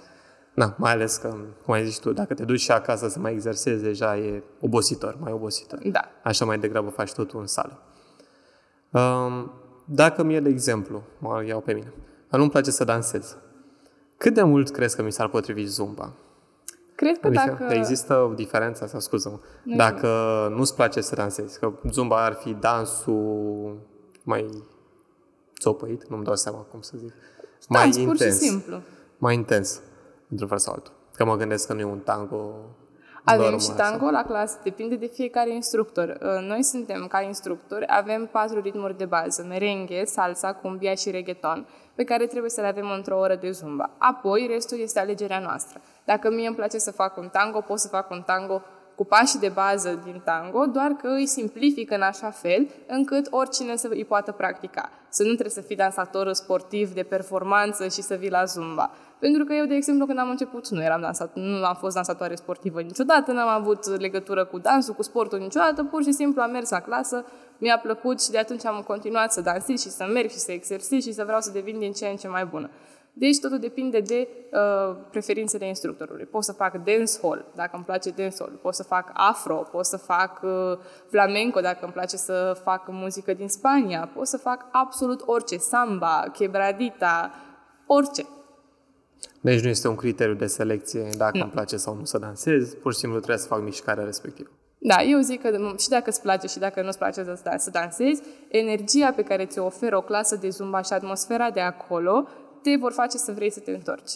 Da, 0.54 0.74
mai 0.78 0.92
ales 0.92 1.16
că, 1.18 1.36
cum 1.66 1.74
ai 1.74 1.86
zis 1.86 1.98
tu, 1.98 2.14
dacă 2.14 2.34
te 2.34 2.44
duci 2.44 2.60
și 2.60 2.72
acasă 2.72 3.08
să 3.08 3.20
mai 3.20 3.32
exersezi, 3.32 3.84
deja 3.84 4.18
e 4.18 4.44
obositor, 4.62 5.18
mai 5.20 5.32
obositor. 5.32 5.80
Da. 5.84 6.10
Așa 6.24 6.46
mai 6.46 6.58
degrabă 6.58 6.90
faci 6.90 7.14
totul 7.14 7.40
în 7.40 7.48
sală. 7.48 7.80
Um, 8.92 9.52
dacă 9.86 10.24
mie, 10.24 10.40
de 10.40 10.50
exemplu, 10.50 11.04
mă 11.18 11.44
iau 11.48 11.62
pe 11.62 11.74
mine, 11.74 11.94
nu-mi 12.30 12.50
place 12.50 12.72
să 12.72 12.84
dansez, 12.84 13.38
cât 14.18 14.34
de 14.34 14.44
mult 14.44 14.70
crezi 14.72 14.96
că 14.96 15.04
mi 15.04 15.12
s-ar 15.12 15.28
potrivi 15.28 15.66
zumba? 15.66 16.14
Cred 16.96 17.20
că 17.20 17.28
Adică 17.28 17.58
dacă... 17.60 17.74
Există 17.74 18.18
o 18.18 18.34
diferență, 18.34 18.88
sau 18.88 19.00
scuză 19.00 19.42
dacă 19.64 20.08
nu-ți 20.56 20.76
place 20.76 21.02
să 21.02 21.16
dansezi, 21.16 21.60
că 21.60 21.72
zumba 21.92 22.26
ar 22.26 22.34
fi 22.34 22.54
dansul 22.54 23.78
mai 24.24 24.64
țopăit, 25.60 26.08
nu-mi 26.08 26.24
dau 26.24 26.36
seama 26.36 26.58
cum 26.58 26.82
să 26.82 26.94
zic, 26.98 27.14
mai 27.70 27.84
Dans, 27.84 27.96
intens. 27.96 28.20
pur 28.20 28.28
și 28.28 28.32
simplu. 28.32 28.82
Mai 29.18 29.36
intens, 29.36 29.82
într-un 30.30 30.48
fel 30.48 30.58
sau 30.58 30.74
altul. 30.74 30.94
Că 31.16 31.26
mă 31.26 31.36
gândesc 31.36 31.68
că 31.68 31.74
nu 31.74 31.80
e 31.80 31.84
un 31.84 32.00
tango 32.00 32.56
Avem 33.26 33.42
normal, 33.42 33.60
și 33.60 33.66
sau- 33.66 33.76
tango 33.76 34.10
la 34.10 34.24
clasă, 34.24 34.58
depinde 34.64 34.96
de 34.96 35.06
fiecare 35.06 35.54
instructor. 35.54 36.18
Uh, 36.22 36.48
Noi 36.48 36.64
suntem, 36.64 37.08
ca 37.08 37.22
instructori, 37.22 37.86
avem 37.88 38.26
patru 38.32 38.60
ritmuri 38.62 38.98
de 38.98 39.06
bază, 39.06 39.46
merengue, 39.50 40.06
salsa, 40.06 40.54
cumbia 40.54 40.94
și 40.94 41.12
reggaeton, 41.12 41.68
pe 41.96 42.04
care 42.04 42.26
trebuie 42.26 42.50
să 42.50 42.62
le 42.62 42.68
avem 42.68 42.90
într-o 42.90 43.18
oră 43.18 43.36
de 43.36 43.52
zumba. 43.52 43.90
Apoi, 43.98 44.48
restul 44.52 44.80
este 44.80 45.00
alegerea 45.00 45.40
noastră. 45.40 45.82
Dacă 46.06 46.30
mie 46.32 46.48
îmi 46.48 46.56
place 46.56 46.78
să 46.78 46.92
fac 46.92 47.18
un 47.18 47.30
tango, 47.32 47.62
pot 47.62 47.80
să 47.80 47.88
fac 47.88 48.10
un 48.12 48.22
tango 48.26 48.62
cu 48.96 49.06
pașii 49.06 49.40
de 49.40 49.52
bază 49.54 50.00
din 50.04 50.22
tango, 50.24 50.66
doar 50.66 50.92
că 50.92 51.08
îi 51.08 51.26
simplific 51.26 51.92
în 51.92 52.02
așa 52.02 52.30
fel 52.30 52.68
încât 52.88 53.28
oricine 53.30 53.76
să 53.76 53.88
îi 53.92 54.06
poată 54.06 54.32
practica. 54.32 54.90
Să 55.10 55.24
nu 55.24 55.30
trebuie 55.30 55.50
să 55.50 55.62
fii 55.62 55.76
dansator 55.76 56.34
sportiv 56.34 56.94
de 56.94 57.04
performanță 57.04 57.88
și 57.88 58.02
să 58.02 58.16
vii 58.16 58.30
la 58.30 58.46
zumba. 58.46 58.92
Pentru 59.20 59.44
că 59.44 59.54
eu, 59.54 59.66
de 59.66 59.76
exemplu, 59.76 60.06
când 60.06 60.20
am 60.20 60.30
început, 60.30 60.70
nu 60.70 60.84
eram 60.84 61.02
dansat, 61.02 61.36
nu 61.36 61.66
am 61.66 61.76
fost 61.76 61.96
dansatoare 61.96 62.36
sportivă 62.36 62.82
niciodată, 62.82 63.32
n-am 63.32 63.48
avut 63.48 64.00
legătură 64.00 64.46
cu 64.46 64.58
dansul, 64.58 64.94
cu 64.94 65.04
sportul 65.04 65.40
niciodată, 65.40 65.84
pur 65.84 66.04
și 66.04 66.12
simplu 66.12 66.42
am 66.42 66.52
mers 66.52 66.70
la 66.70 66.80
clasă, 66.80 67.26
mi-a 67.58 67.78
plăcut 67.78 68.22
și 68.22 68.32
de 68.32 68.38
atunci 68.38 68.66
am 68.66 68.84
continuat 68.88 69.32
să 69.32 69.42
dansez 69.42 69.82
și 69.82 69.90
să 69.90 70.06
merg 70.14 70.30
și 70.30 70.38
să 70.38 70.52
exersez 70.52 71.04
și 71.04 71.14
să 71.14 71.24
vreau 71.24 71.40
să 71.42 71.52
devin 71.52 71.80
din 71.80 71.92
ce 71.92 72.06
în 72.06 72.16
ce 72.16 72.28
mai 72.28 72.46
bună. 72.46 72.70
Deci 73.18 73.40
totul 73.40 73.60
depinde 73.60 74.00
de 74.00 74.28
uh, 74.52 74.96
preferințele 75.12 75.68
instructorului. 75.68 76.26
Pot 76.26 76.44
să 76.44 76.52
fac 76.52 76.72
dancehall, 76.84 77.46
dacă 77.56 77.72
îmi 77.74 77.84
place 77.84 78.10
dancehall, 78.10 78.60
pot 78.62 78.74
să 78.74 78.84
fac 78.84 79.12
afro, 79.14 79.56
pot 79.56 79.86
să 79.86 79.98
fac 79.98 80.42
uh, 80.44 80.78
flamenco, 81.10 81.60
dacă 81.60 81.80
îmi 81.82 81.94
place 81.94 82.18
să 82.18 82.60
fac 82.64 82.88
muzică 82.90 83.34
din 83.34 83.48
Spania, 83.48 84.10
pot 84.16 84.28
să 84.28 84.38
fac 84.38 84.66
absolut 84.72 85.22
orice, 85.26 85.58
samba, 85.58 86.26
quebradita, 86.38 87.32
orice. 87.86 88.26
Deci 89.42 89.62
nu 89.62 89.70
este 89.70 89.88
un 89.88 89.96
criteriu 89.96 90.34
de 90.34 90.46
selecție 90.46 91.10
dacă 91.18 91.40
îmi 91.42 91.52
place 91.52 91.78
sau 91.78 91.96
nu 91.96 92.06
să 92.06 92.18
dansez, 92.18 92.74
pur 92.74 92.94
și 92.94 93.00
simplu 93.00 93.18
trebuie 93.18 93.40
să 93.40 93.48
fac 93.48 93.62
mișcarea 93.62 94.04
respectivă. 94.04 94.50
Da, 94.78 95.04
eu 95.04 95.20
zic 95.20 95.42
că 95.42 95.76
și 95.80 95.90
dacă 95.90 96.10
îți 96.10 96.22
place 96.22 96.48
și 96.48 96.60
dacă 96.60 96.82
nu-ți 96.82 96.98
place 96.98 97.24
să, 97.24 97.56
să 97.58 97.70
dansezi, 97.70 98.22
energia 98.48 99.12
pe 99.12 99.24
care 99.24 99.46
ți-o 99.46 99.66
oferă 99.66 99.98
o 99.98 100.02
clasă 100.02 100.36
de 100.36 100.50
zumba 100.50 100.82
și 100.82 100.94
atmosfera 100.94 101.50
de 101.50 101.60
acolo 101.60 102.28
te 102.66 102.76
vor 102.76 102.92
face 102.92 103.18
să 103.18 103.32
vrei 103.32 103.52
să 103.52 103.60
te 103.60 103.72
întorci. 103.72 104.12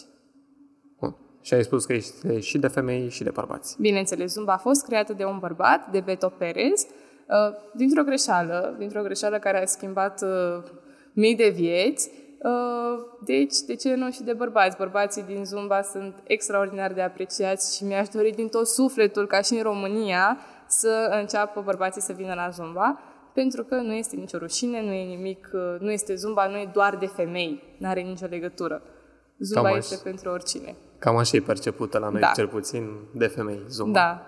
Bun. 1.00 1.16
Și 1.40 1.54
ai 1.54 1.64
spus 1.64 1.84
că 1.84 1.92
ești 1.92 2.40
și 2.40 2.58
de 2.58 2.68
femei 2.68 3.08
și 3.08 3.22
de 3.22 3.30
bărbați. 3.30 3.76
Bineînțeles, 3.80 4.32
Zumba 4.32 4.52
a 4.52 4.56
fost 4.56 4.84
creată 4.84 5.12
de 5.12 5.24
un 5.24 5.38
bărbat, 5.38 5.90
de 5.90 6.00
Beto 6.00 6.28
Perez, 6.28 6.80
uh, 6.82 7.56
dintr-o 7.74 8.02
greșeală, 8.02 8.74
dintr-o 8.78 9.02
greșeală 9.02 9.38
care 9.38 9.62
a 9.62 9.66
schimbat 9.66 10.22
uh, 10.22 10.62
mii 11.12 11.36
de 11.36 11.48
vieți. 11.48 12.10
Uh, 12.42 12.80
Deci, 13.24 13.58
de 13.58 13.74
ce 13.74 13.94
nu 13.94 14.10
și 14.10 14.22
de 14.22 14.32
bărbați? 14.32 14.76
Bărbații 14.76 15.22
din 15.22 15.44
Zumba 15.44 15.82
sunt 15.82 16.14
extraordinar 16.26 16.92
de 16.92 17.00
apreciați 17.00 17.76
și 17.76 17.84
mi-aș 17.84 18.08
dori 18.08 18.30
din 18.30 18.48
tot 18.48 18.66
sufletul, 18.66 19.26
ca 19.26 19.40
și 19.40 19.52
în 19.52 19.62
România, 19.62 20.38
să 20.66 21.16
înceapă 21.20 21.60
bărbații 21.60 22.00
să 22.00 22.12
vină 22.12 22.34
la 22.34 22.48
Zumba, 22.50 22.98
pentru 23.40 23.64
că 23.64 23.74
nu 23.74 23.92
este 23.92 24.16
nicio 24.16 24.38
rușine, 24.38 24.82
nu 24.82 24.92
e 24.92 25.04
nimic, 25.04 25.50
uh, 25.52 25.80
nu 25.80 25.90
este 25.90 26.14
Zumba, 26.14 26.46
nu 26.46 26.56
e 26.56 26.70
doar 26.72 26.96
de 26.96 27.06
femei, 27.06 27.62
nu 27.78 27.88
are 27.88 28.00
nicio 28.00 28.26
legătură. 28.26 28.82
Zumba 29.38 29.68
Cam 29.68 29.76
este 29.76 29.94
așa. 29.94 30.02
pentru 30.02 30.30
oricine. 30.30 30.76
Cam 30.98 31.16
așa 31.16 31.36
e 31.36 31.40
percepută 31.40 31.98
la 31.98 32.08
noi, 32.08 32.20
Da. 32.20 32.32
cel 32.34 32.48
puțin, 32.48 32.90
de 33.14 33.26
femei, 33.26 33.60
zumba. 33.68 33.98
Da, 33.98 34.24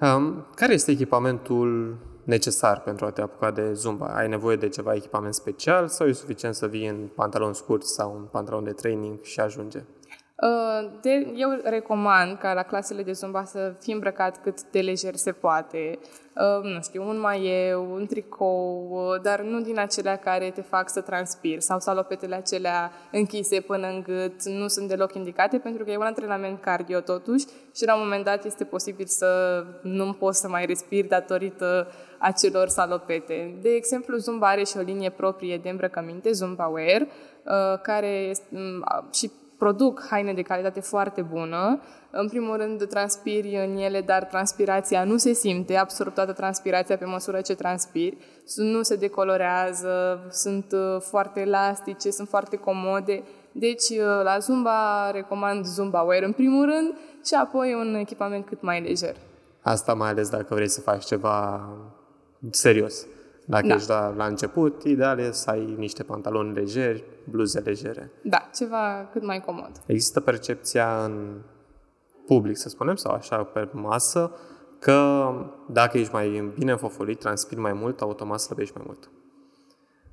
Um, 0.00 0.46
care 0.54 0.72
este 0.72 0.90
echipamentul 0.90 1.98
necesar 2.24 2.80
pentru 2.80 3.06
a 3.06 3.10
te 3.10 3.20
apuca 3.20 3.50
de 3.50 3.72
zumba? 3.72 4.06
Ai 4.06 4.28
nevoie 4.28 4.56
de 4.56 4.68
ceva 4.68 4.94
echipament 4.94 5.34
special 5.34 5.88
sau 5.88 6.06
e 6.06 6.12
suficient 6.12 6.54
să 6.54 6.66
vii 6.66 6.86
în 6.86 7.08
pantaloni 7.14 7.54
scurți 7.54 7.94
sau 7.94 8.16
în 8.16 8.24
pantalon 8.30 8.64
de 8.64 8.72
training 8.72 9.22
și 9.22 9.40
ajunge? 9.40 9.84
Uh, 10.42 10.90
De, 11.00 11.32
eu 11.36 11.60
recomand 11.64 12.38
ca 12.38 12.52
la 12.52 12.62
clasele 12.62 13.02
de 13.02 13.12
zumba 13.12 13.44
să 13.44 13.74
fii 13.80 13.92
îmbrăcat 13.92 14.42
cât 14.42 14.62
de 14.70 14.80
lejer 14.80 15.14
se 15.14 15.32
poate. 15.32 15.98
Uh, 16.34 16.62
Nu 16.74 16.80
știu, 16.82 17.08
un 17.08 17.20
maieu, 17.20 17.92
un 17.92 18.06
tricou, 18.06 18.88
uh, 18.90 19.20
dar 19.22 19.40
nu 19.40 19.60
din 19.60 19.78
acelea 19.78 20.16
care 20.16 20.50
te 20.50 20.60
fac 20.60 20.88
să 20.90 21.00
transpiri 21.00 21.62
sau 21.62 21.78
salopetele 21.78 22.34
acelea 22.34 22.92
închise 23.12 23.60
până 23.60 23.86
în 23.86 24.02
gât 24.02 24.42
nu 24.44 24.68
sunt 24.68 24.88
deloc 24.88 25.14
indicate 25.14 25.58
pentru 25.58 25.84
că 25.84 25.90
e 25.90 25.96
un 25.96 26.02
antrenament 26.02 26.60
cardio 26.60 27.00
totuși 27.00 27.46
și 27.74 27.84
la 27.84 27.94
un 27.94 28.00
moment 28.02 28.24
dat 28.24 28.44
este 28.44 28.64
posibil 28.64 29.06
să 29.06 29.64
nu 29.82 30.12
poți 30.12 30.40
să 30.40 30.48
mai 30.48 30.66
respiri 30.66 31.08
datorită 31.08 31.88
acelor 32.18 32.68
salopete. 32.68 33.58
De 33.62 33.68
exemplu, 33.70 34.16
Zumba 34.16 34.46
are 34.48 34.64
și 34.64 34.76
o 34.76 34.80
linie 34.80 35.10
proprie 35.10 35.56
de 35.62 35.68
îmbrăcăminte, 35.68 36.32
Zumba 36.32 36.66
Wear, 36.66 37.00
uh, 37.00 37.78
care 37.82 38.08
este, 38.08 38.44
m, 38.50 38.82
a- 38.84 39.08
și 39.12 39.30
produc 39.58 40.06
haine 40.10 40.32
de 40.32 40.42
calitate 40.42 40.80
foarte 40.80 41.22
bună. 41.22 41.80
În 42.10 42.28
primul 42.28 42.56
rând, 42.56 42.86
transpiri 42.86 43.64
în 43.66 43.76
ele, 43.76 44.00
dar 44.00 44.24
transpirația 44.24 45.04
nu 45.04 45.16
se 45.16 45.32
simte, 45.32 45.76
absorb 45.76 46.14
toată 46.14 46.32
transpirația 46.32 46.96
pe 46.96 47.04
măsură 47.04 47.40
ce 47.40 47.54
transpiri. 47.54 48.16
Sunt- 48.44 48.68
Nu 48.74 48.82
se 48.82 48.96
decolorează, 48.96 50.20
sunt 50.30 50.72
uh, 50.72 51.00
foarte 51.00 51.40
elastice, 51.40 52.10
sunt 52.10 52.28
foarte 52.28 52.56
comode. 52.56 53.22
Deci, 53.52 53.88
uh, 53.88 54.20
la 54.22 54.38
Zumba 54.38 55.10
recomand 55.10 55.64
Zumba 55.64 56.02
Wear 56.02 56.22
în 56.22 56.32
primul 56.32 56.64
rând 56.64 56.94
și 57.24 57.34
apoi 57.34 57.74
un 57.74 57.94
echipament 57.94 58.46
cât 58.46 58.62
mai 58.62 58.80
lejer. 58.82 59.14
Asta 59.62 59.94
mai 59.94 60.08
ales 60.08 60.28
dacă 60.28 60.54
vrei 60.54 60.68
să 60.68 60.80
faci 60.80 61.04
ceva 61.04 61.68
serios. 62.50 63.06
Dacă 63.48 63.66
Da. 63.66 63.74
ești 63.74 63.88
la, 63.88 64.14
la 64.16 64.24
început, 64.24 64.82
ideal 64.82 65.18
e 65.18 65.32
să 65.32 65.50
ai 65.50 65.74
niște 65.78 66.02
pantaloni 66.02 66.54
lejeri, 66.54 67.04
bluze 67.30 67.60
legere. 67.60 68.10
Da, 68.22 68.48
ceva 68.54 69.08
cât 69.12 69.24
mai 69.24 69.40
comod. 69.40 69.70
Există 69.86 70.20
percepția 70.20 71.04
în 71.04 71.40
public, 72.26 72.56
să 72.56 72.68
spunem, 72.68 72.96
sau 72.96 73.12
așa 73.12 73.44
pe 73.44 73.68
masă, 73.72 74.32
că 74.78 75.30
dacă 75.68 75.98
ești 75.98 76.12
mai 76.12 76.52
bine 76.58 76.70
înfofolit, 76.70 77.18
transpiri 77.18 77.60
mai 77.60 77.72
mult, 77.72 78.00
automat 78.00 78.40
slăbești 78.40 78.76
mai 78.76 78.84
mult. 78.86 79.10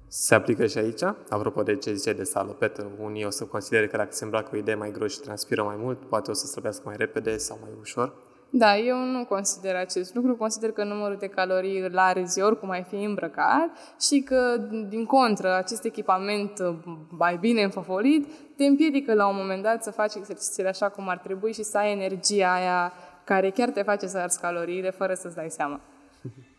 Se 0.07 0.35
aplică 0.35 0.65
și 0.65 0.77
aici, 0.77 1.03
apropo 1.29 1.63
de 1.63 1.75
ce 1.75 1.93
zice 1.93 2.13
de 2.13 2.23
salopetă, 2.23 2.91
unii 2.99 3.25
o 3.25 3.29
să 3.29 3.43
considere 3.43 3.87
că 3.87 3.97
dacă 3.97 4.11
se 4.11 4.23
îmbracă 4.23 4.49
o 4.53 4.57
idee 4.57 4.75
mai 4.75 4.91
gros 4.91 5.11
și 5.11 5.19
transpiră 5.19 5.63
mai 5.63 5.75
mult, 5.79 6.05
poate 6.05 6.31
o 6.31 6.33
să 6.33 6.45
slăbească 6.45 6.81
mai 6.85 6.95
repede 6.97 7.37
sau 7.37 7.57
mai 7.61 7.71
ușor. 7.79 8.13
Da, 8.57 8.77
eu 8.77 8.97
nu 8.97 9.25
consider 9.25 9.75
acest 9.75 10.15
lucru. 10.15 10.35
Consider 10.35 10.71
că 10.71 10.83
numărul 10.83 11.17
de 11.19 11.27
calorii 11.27 11.79
îl 11.79 11.97
arzi 11.97 12.41
oricum 12.41 12.69
ai 12.69 12.83
fi 12.83 12.95
îmbrăcat 12.95 13.69
și 13.99 14.21
că, 14.21 14.57
din 14.89 15.05
contră, 15.05 15.55
acest 15.55 15.83
echipament 15.83 16.59
uh, 16.59 16.75
mai 17.09 17.37
bine 17.37 17.63
înfăfolit 17.63 18.27
te 18.55 18.65
împiedică 18.65 19.13
la 19.13 19.27
un 19.27 19.35
moment 19.37 19.63
dat 19.63 19.83
să 19.83 19.91
faci 19.91 20.15
exercițiile 20.15 20.69
așa 20.69 20.89
cum 20.89 21.09
ar 21.09 21.17
trebui 21.17 21.53
și 21.53 21.63
să 21.63 21.77
ai 21.77 21.91
energia 21.91 22.53
aia 22.53 22.93
care 23.23 23.49
chiar 23.49 23.69
te 23.69 23.81
face 23.81 24.07
să 24.07 24.17
arzi 24.17 24.39
caloriile 24.39 24.89
fără 24.89 25.13
să-ți 25.13 25.35
dai 25.35 25.49
seama. 25.49 25.79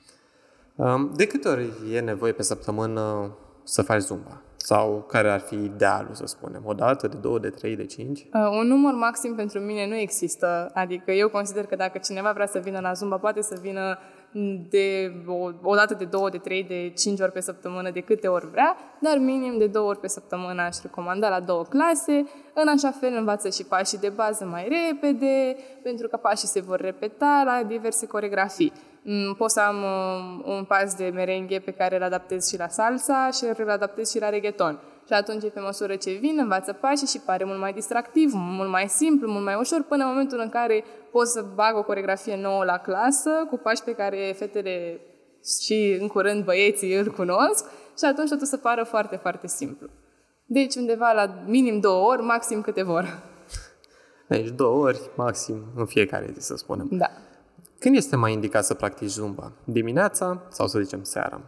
Um, 0.78 1.12
De 1.14 1.26
câte 1.26 1.48
ori 1.48 1.70
e 1.92 2.00
nevoie 2.00 2.32
pe 2.32 2.42
săptămână 2.42 3.36
să 3.64 3.82
faci 3.82 4.00
zumba? 4.00 4.40
Sau 4.66 5.04
care 5.08 5.30
ar 5.30 5.40
fi 5.40 5.54
idealul, 5.54 6.14
să 6.14 6.26
spunem? 6.26 6.62
O 6.64 6.73
dată, 6.73 7.06
de 7.06 7.16
două, 7.16 7.38
de 7.38 7.50
trei, 7.50 7.76
de 7.76 7.85
cinci? 7.85 8.26
Uh, 8.32 8.49
Un 8.50 8.66
număr 8.66 8.94
maxim 8.94 9.35
pentru 9.35 9.58
mine 9.58 9.87
nu 9.87 9.94
există, 9.94 10.70
adică 10.75 11.11
eu 11.12 11.28
consider 11.28 11.66
că 11.66 11.76
dacă 11.76 11.99
cineva 11.99 12.32
vrea 12.32 12.46
să 12.46 12.58
vină 12.58 12.80
la 12.80 12.92
Zumba, 12.92 13.16
poate 13.16 13.42
să 13.42 13.58
vină 13.61 13.99
de 14.70 15.12
o, 15.26 15.50
o 15.62 15.75
dată 15.75 15.94
de 15.94 16.04
două, 16.04 16.30
de 16.30 16.38
trei, 16.38 16.64
de 16.64 16.92
cinci 16.96 17.20
ori 17.20 17.32
pe 17.32 17.40
săptămână, 17.40 17.90
de 17.90 18.00
câte 18.00 18.28
ori 18.28 18.50
vrea, 18.50 18.76
dar 19.00 19.18
minim 19.18 19.58
de 19.58 19.66
două 19.66 19.88
ori 19.88 20.00
pe 20.00 20.08
săptămână 20.08 20.62
aș 20.62 20.76
recomanda 20.82 21.28
la 21.28 21.40
două 21.40 21.62
clase, 21.62 22.25
în 22.54 22.68
așa 22.68 22.90
fel 22.90 23.14
învață 23.16 23.49
și 23.49 23.64
pașii 23.64 23.99
de 23.99 24.08
bază 24.08 24.44
mai 24.44 24.68
repede, 24.68 25.56
pentru 25.82 26.08
că 26.08 26.16
pașii 26.16 26.49
se 26.49 26.61
vor 26.61 26.80
repeta 26.80 27.42
la 27.44 27.62
diverse 27.66 28.06
coregrafii. 28.06 28.73
Mm, 29.08 29.34
Pot 29.34 29.50
să 29.50 29.60
am 29.60 29.76
uh, 29.76 30.54
un 30.56 30.64
pas 30.64 30.94
de 30.94 31.10
merenghe 31.14 31.58
pe 31.58 31.70
care 31.70 31.96
îl 31.96 32.02
adaptez 32.02 32.48
și 32.48 32.58
la 32.58 32.68
salsa 32.68 33.28
și 33.32 33.44
îl 33.56 33.70
adaptez 33.70 34.10
și 34.10 34.18
la 34.18 34.28
reggaeton. 34.28 34.80
Și 35.06 35.12
atunci, 35.12 35.52
pe 35.52 35.60
măsură 35.60 35.96
ce 35.96 36.10
vin, 36.10 36.38
învață 36.38 36.72
pașii 36.72 37.06
și 37.06 37.20
pare 37.20 37.44
mult 37.44 37.58
mai 37.58 37.72
distractiv, 37.72 38.30
mult 38.34 38.70
mai 38.70 38.88
simplu, 38.88 39.30
mult 39.30 39.44
mai 39.44 39.54
ușor, 39.54 39.84
până 39.88 40.02
în 40.04 40.08
momentul 40.08 40.40
în 40.40 40.48
care 40.48 40.84
pot 41.10 41.26
să 41.26 41.44
bag 41.54 41.76
o 41.76 41.82
coregrafie 41.82 42.36
nouă 42.36 42.64
la 42.64 42.78
clasă, 42.78 43.30
cu 43.50 43.56
pași 43.56 43.82
pe 43.82 43.92
care 43.92 44.34
fetele 44.38 45.00
și 45.60 45.96
în 46.00 46.06
curând 46.06 46.44
băieții 46.44 46.94
îl 46.94 47.10
cunosc 47.12 47.64
și 47.98 48.04
atunci 48.04 48.28
totul 48.28 48.46
să 48.46 48.56
pară 48.56 48.84
foarte, 48.84 49.16
foarte 49.16 49.46
simplu. 49.46 49.88
Deci 50.44 50.75
undeva 50.75 51.12
la 51.12 51.34
minim 51.46 51.80
două 51.80 52.10
ori, 52.10 52.22
maxim 52.22 52.60
câte 52.60 52.82
vor. 52.82 53.22
Deci 54.28 54.48
două 54.48 54.84
ori 54.84 55.00
maxim 55.16 55.64
în 55.76 55.86
fiecare 55.86 56.30
zi, 56.38 56.46
să 56.46 56.56
spunem. 56.56 56.88
Da. 56.90 57.10
Când 57.78 57.97
este 57.97 58.16
mai 58.16 58.33
indicat 58.33 58.64
să 58.64 58.75
practici 58.75 59.09
zumba? 59.09 59.52
Dimineața 59.64 60.42
sau 60.49 60.66
să 60.66 60.78
zicem 60.78 61.02
seara? 61.02 61.40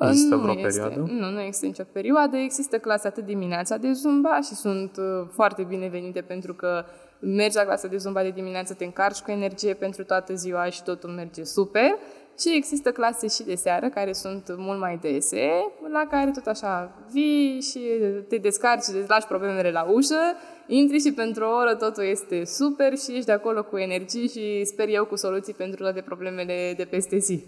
Există 0.00 0.34
nu 0.34 0.40
vreo 0.40 0.54
este, 0.54 0.66
perioadă? 0.66 1.12
Nu, 1.12 1.30
nu 1.30 1.40
există 1.40 1.66
nicio 1.66 1.84
perioadă. 1.92 2.36
Există 2.36 2.78
clase 2.78 3.06
atât 3.06 3.24
dimineața 3.24 3.76
de 3.76 3.92
zumba 3.92 4.40
și 4.40 4.54
sunt 4.54 4.96
uh, 4.96 5.28
foarte 5.32 5.62
binevenite 5.62 6.20
pentru 6.20 6.54
că 6.54 6.84
mergi 7.20 7.56
la 7.56 7.62
clasa 7.62 7.88
de 7.88 7.96
zumba 7.96 8.22
de 8.22 8.30
dimineață, 8.30 8.74
te 8.74 8.84
încarci 8.84 9.18
cu 9.18 9.30
energie 9.30 9.74
pentru 9.74 10.04
toată 10.04 10.34
ziua 10.34 10.64
și 10.64 10.82
totul 10.82 11.10
merge 11.10 11.44
super. 11.44 11.98
Și 12.38 12.54
există 12.56 12.90
clase 12.90 13.28
și 13.28 13.42
de 13.42 13.54
seară 13.54 13.88
care 13.88 14.12
sunt 14.12 14.44
mult 14.56 14.78
mai 14.78 14.98
dese, 15.02 15.48
la 15.92 16.06
care 16.10 16.30
tot 16.30 16.46
așa 16.46 16.92
vii 17.12 17.60
și 17.60 17.80
te 18.28 18.36
descarci 18.36 18.82
și 18.82 18.90
îți 18.90 19.08
lași 19.08 19.26
problemele 19.26 19.70
la 19.70 19.82
ușă, 19.82 20.20
intri 20.66 21.00
și 21.00 21.12
pentru 21.12 21.44
o 21.44 21.56
oră 21.56 21.74
totul 21.74 22.04
este 22.04 22.44
super 22.44 22.96
și 22.96 23.10
ești 23.12 23.24
de 23.24 23.32
acolo 23.32 23.64
cu 23.64 23.76
energii 23.76 24.28
și 24.28 24.64
sper 24.64 24.88
eu 24.88 25.04
cu 25.04 25.16
soluții 25.16 25.54
pentru 25.54 25.82
toate 25.82 26.00
problemele 26.00 26.74
de 26.76 26.84
peste 26.84 27.18
zi. 27.18 27.44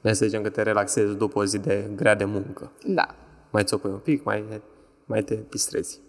Deci 0.00 0.14
să 0.14 0.24
zicem 0.24 0.42
că 0.42 0.48
te 0.48 0.62
relaxezi 0.62 1.16
după 1.16 1.38
o 1.38 1.44
zi 1.44 1.58
de 1.58 1.90
grea 1.96 2.14
de 2.14 2.24
muncă. 2.24 2.72
Da. 2.86 3.14
Mai 3.50 3.64
țopui 3.64 3.90
un 3.90 3.98
pic, 3.98 4.24
mai, 4.24 4.60
mai 5.04 5.22
te 5.22 5.38
distrezi. 5.48 6.00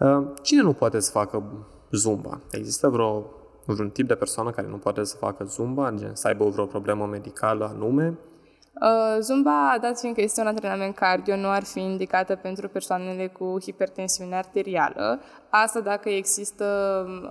Uh, 0.00 0.26
Cine 0.42 0.62
nu 0.62 0.72
poate 0.72 1.00
să 1.00 1.10
facă 1.10 1.66
zumba? 1.90 2.40
Există 2.50 2.88
vreo, 2.88 3.30
vreun 3.72 3.90
tip 3.90 4.08
de 4.08 4.14
persoană 4.14 4.50
care 4.50 4.66
nu 4.66 4.76
poate 4.76 5.04
să 5.04 5.16
facă 5.16 5.44
zumba, 5.44 5.90
gen 5.90 6.14
să 6.14 6.26
aibă 6.26 6.44
vreo 6.44 6.66
problemă 6.66 7.06
medicală 7.06 7.72
anume? 7.74 8.18
Uh, 8.80 9.16
Zumba, 9.20 9.78
dat 9.80 9.98
fiindcă 9.98 10.20
este 10.20 10.40
un 10.40 10.46
antrenament 10.46 10.94
cardio, 10.94 11.36
nu 11.36 11.48
ar 11.48 11.64
fi 11.64 11.80
indicată 11.80 12.34
pentru 12.34 12.68
persoanele 12.68 13.26
cu 13.26 13.56
hipertensiune 13.62 14.36
arterială. 14.36 15.20
Asta 15.48 15.80
dacă 15.80 16.08
există 16.08 16.64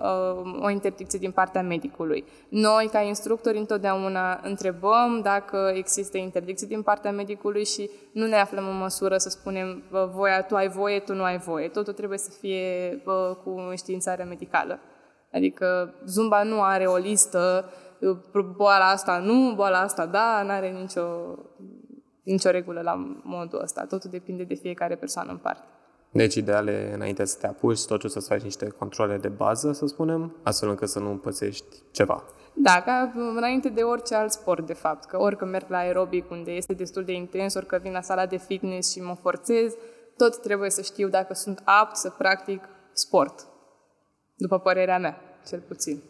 uh, 0.02 0.62
o 0.62 0.70
interdicție 0.70 1.20
din 1.20 1.32
partea 1.32 1.62
medicului. 1.62 2.26
Noi, 2.50 2.90
ca 2.92 3.02
instructori, 3.02 3.58
întotdeauna 3.58 4.40
întrebăm 4.44 5.20
dacă 5.24 5.72
există 5.74 6.18
interdicție 6.18 6.68
din 6.68 6.82
partea 6.82 7.12
medicului 7.12 7.66
și 7.66 7.90
nu 8.12 8.26
ne 8.26 8.36
aflăm 8.36 8.68
în 8.68 8.78
măsură 8.78 9.18
să 9.18 9.30
spunem 9.30 9.84
"Bă, 9.90 10.10
voia, 10.14 10.42
tu 10.42 10.56
ai 10.56 10.68
voie, 10.68 11.00
tu 11.00 11.14
nu 11.14 11.24
ai 11.24 11.38
voie. 11.38 11.68
Totul 11.68 11.94
trebuie 11.94 12.18
să 12.18 12.30
fie 12.40 13.02
bă, 13.04 13.38
cu 13.44 13.50
înștiințare 13.70 14.24
medicală. 14.24 14.80
Adică 15.36 15.94
Zumba 16.06 16.44
nu 16.44 16.62
are 16.62 16.86
o 16.86 16.96
listă, 16.96 17.70
boala 18.56 18.86
asta 18.90 19.18
nu, 19.18 19.54
boala 19.56 19.80
asta 19.80 20.06
da, 20.06 20.42
nu 20.44 20.52
are 20.52 20.70
nicio, 20.70 21.06
nicio 22.24 22.50
regulă 22.50 22.82
la 22.82 23.20
modul 23.24 23.62
ăsta. 23.62 23.86
Totul 23.86 24.10
depinde 24.10 24.44
de 24.44 24.54
fiecare 24.54 24.96
persoană 24.96 25.32
în 25.32 25.38
parte. 25.38 25.64
Deci 26.12 26.36
ideal 26.36 26.68
e 26.68 26.92
înainte 26.94 27.26
să 27.26 27.38
te 27.40 27.48
apuci, 27.48 27.86
totul 27.86 28.10
să-ți 28.10 28.28
faci 28.28 28.42
niște 28.42 28.68
controle 28.68 29.18
de 29.18 29.28
bază, 29.28 29.72
să 29.72 29.86
spunem, 29.86 30.36
astfel 30.44 30.70
încât 30.70 30.90
să 30.90 31.00
nu 31.00 31.18
pățești 31.18 31.66
ceva. 31.92 32.24
Da, 32.54 32.82
ca 32.86 33.14
înainte 33.16 33.70
de 33.70 33.82
orice 33.82 34.16
alt 34.16 34.32
sport, 34.32 34.66
de 34.66 34.74
fapt. 34.74 35.06
Că 35.06 35.22
orică 35.22 35.46
merg 35.46 35.66
la 35.70 35.78
aerobic, 35.78 36.32
unde 36.32 36.52
este 36.52 36.74
destul 36.74 37.04
de 37.04 37.12
intens, 37.12 37.54
orică 37.54 37.80
vin 37.82 37.92
la 37.92 38.02
sala 38.02 38.26
de 38.26 38.38
fitness 38.38 38.92
și 38.92 39.02
mă 39.02 39.16
forțez, 39.22 39.74
tot 40.18 40.42
trebuie 40.42 40.70
să 40.70 40.82
știu 40.82 41.08
dacă 41.08 41.34
sunt 41.34 41.62
apt 41.64 41.96
să 41.96 42.10
practic 42.10 42.64
sport. 42.94 43.48
După 44.38 44.60
părerea 44.60 45.00
mea, 45.00 45.18
cel 45.48 45.60
puțin. 45.68 46.02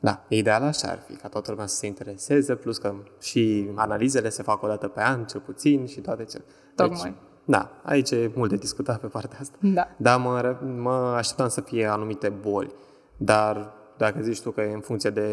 Da, 0.00 0.24
ideal 0.28 0.62
așa 0.62 0.88
ar 0.88 0.98
fi, 1.06 1.12
ca 1.14 1.28
toată 1.28 1.50
lumea 1.50 1.66
să 1.66 1.76
se 1.76 1.86
intereseze, 1.86 2.54
plus 2.54 2.78
că 2.78 2.94
și 3.20 3.68
analizele 3.74 4.28
se 4.28 4.42
fac 4.42 4.62
o 4.62 4.66
dată 4.66 4.88
pe 4.88 5.00
an, 5.00 5.24
cel 5.24 5.40
puțin, 5.40 5.86
și 5.86 6.00
toate 6.00 6.24
ce. 6.24 6.40
Tocmai. 6.74 7.00
Deci, 7.02 7.12
da, 7.44 7.70
aici 7.82 8.10
e 8.10 8.30
mult 8.34 8.50
de 8.50 8.56
discutat 8.56 9.00
pe 9.00 9.06
partea 9.06 9.38
asta. 9.40 9.56
Da. 9.60 9.88
Dar 9.96 10.18
mă, 10.20 10.40
re- 10.40 10.66
mă 10.66 10.90
așteptam 11.16 11.48
să 11.48 11.60
fie 11.60 11.86
anumite 11.86 12.28
boli. 12.28 12.72
Dar 13.16 13.72
dacă 13.96 14.20
zici 14.22 14.40
tu 14.42 14.50
că 14.50 14.60
e 14.60 14.72
în 14.72 14.80
funcție 14.80 15.10
de 15.10 15.28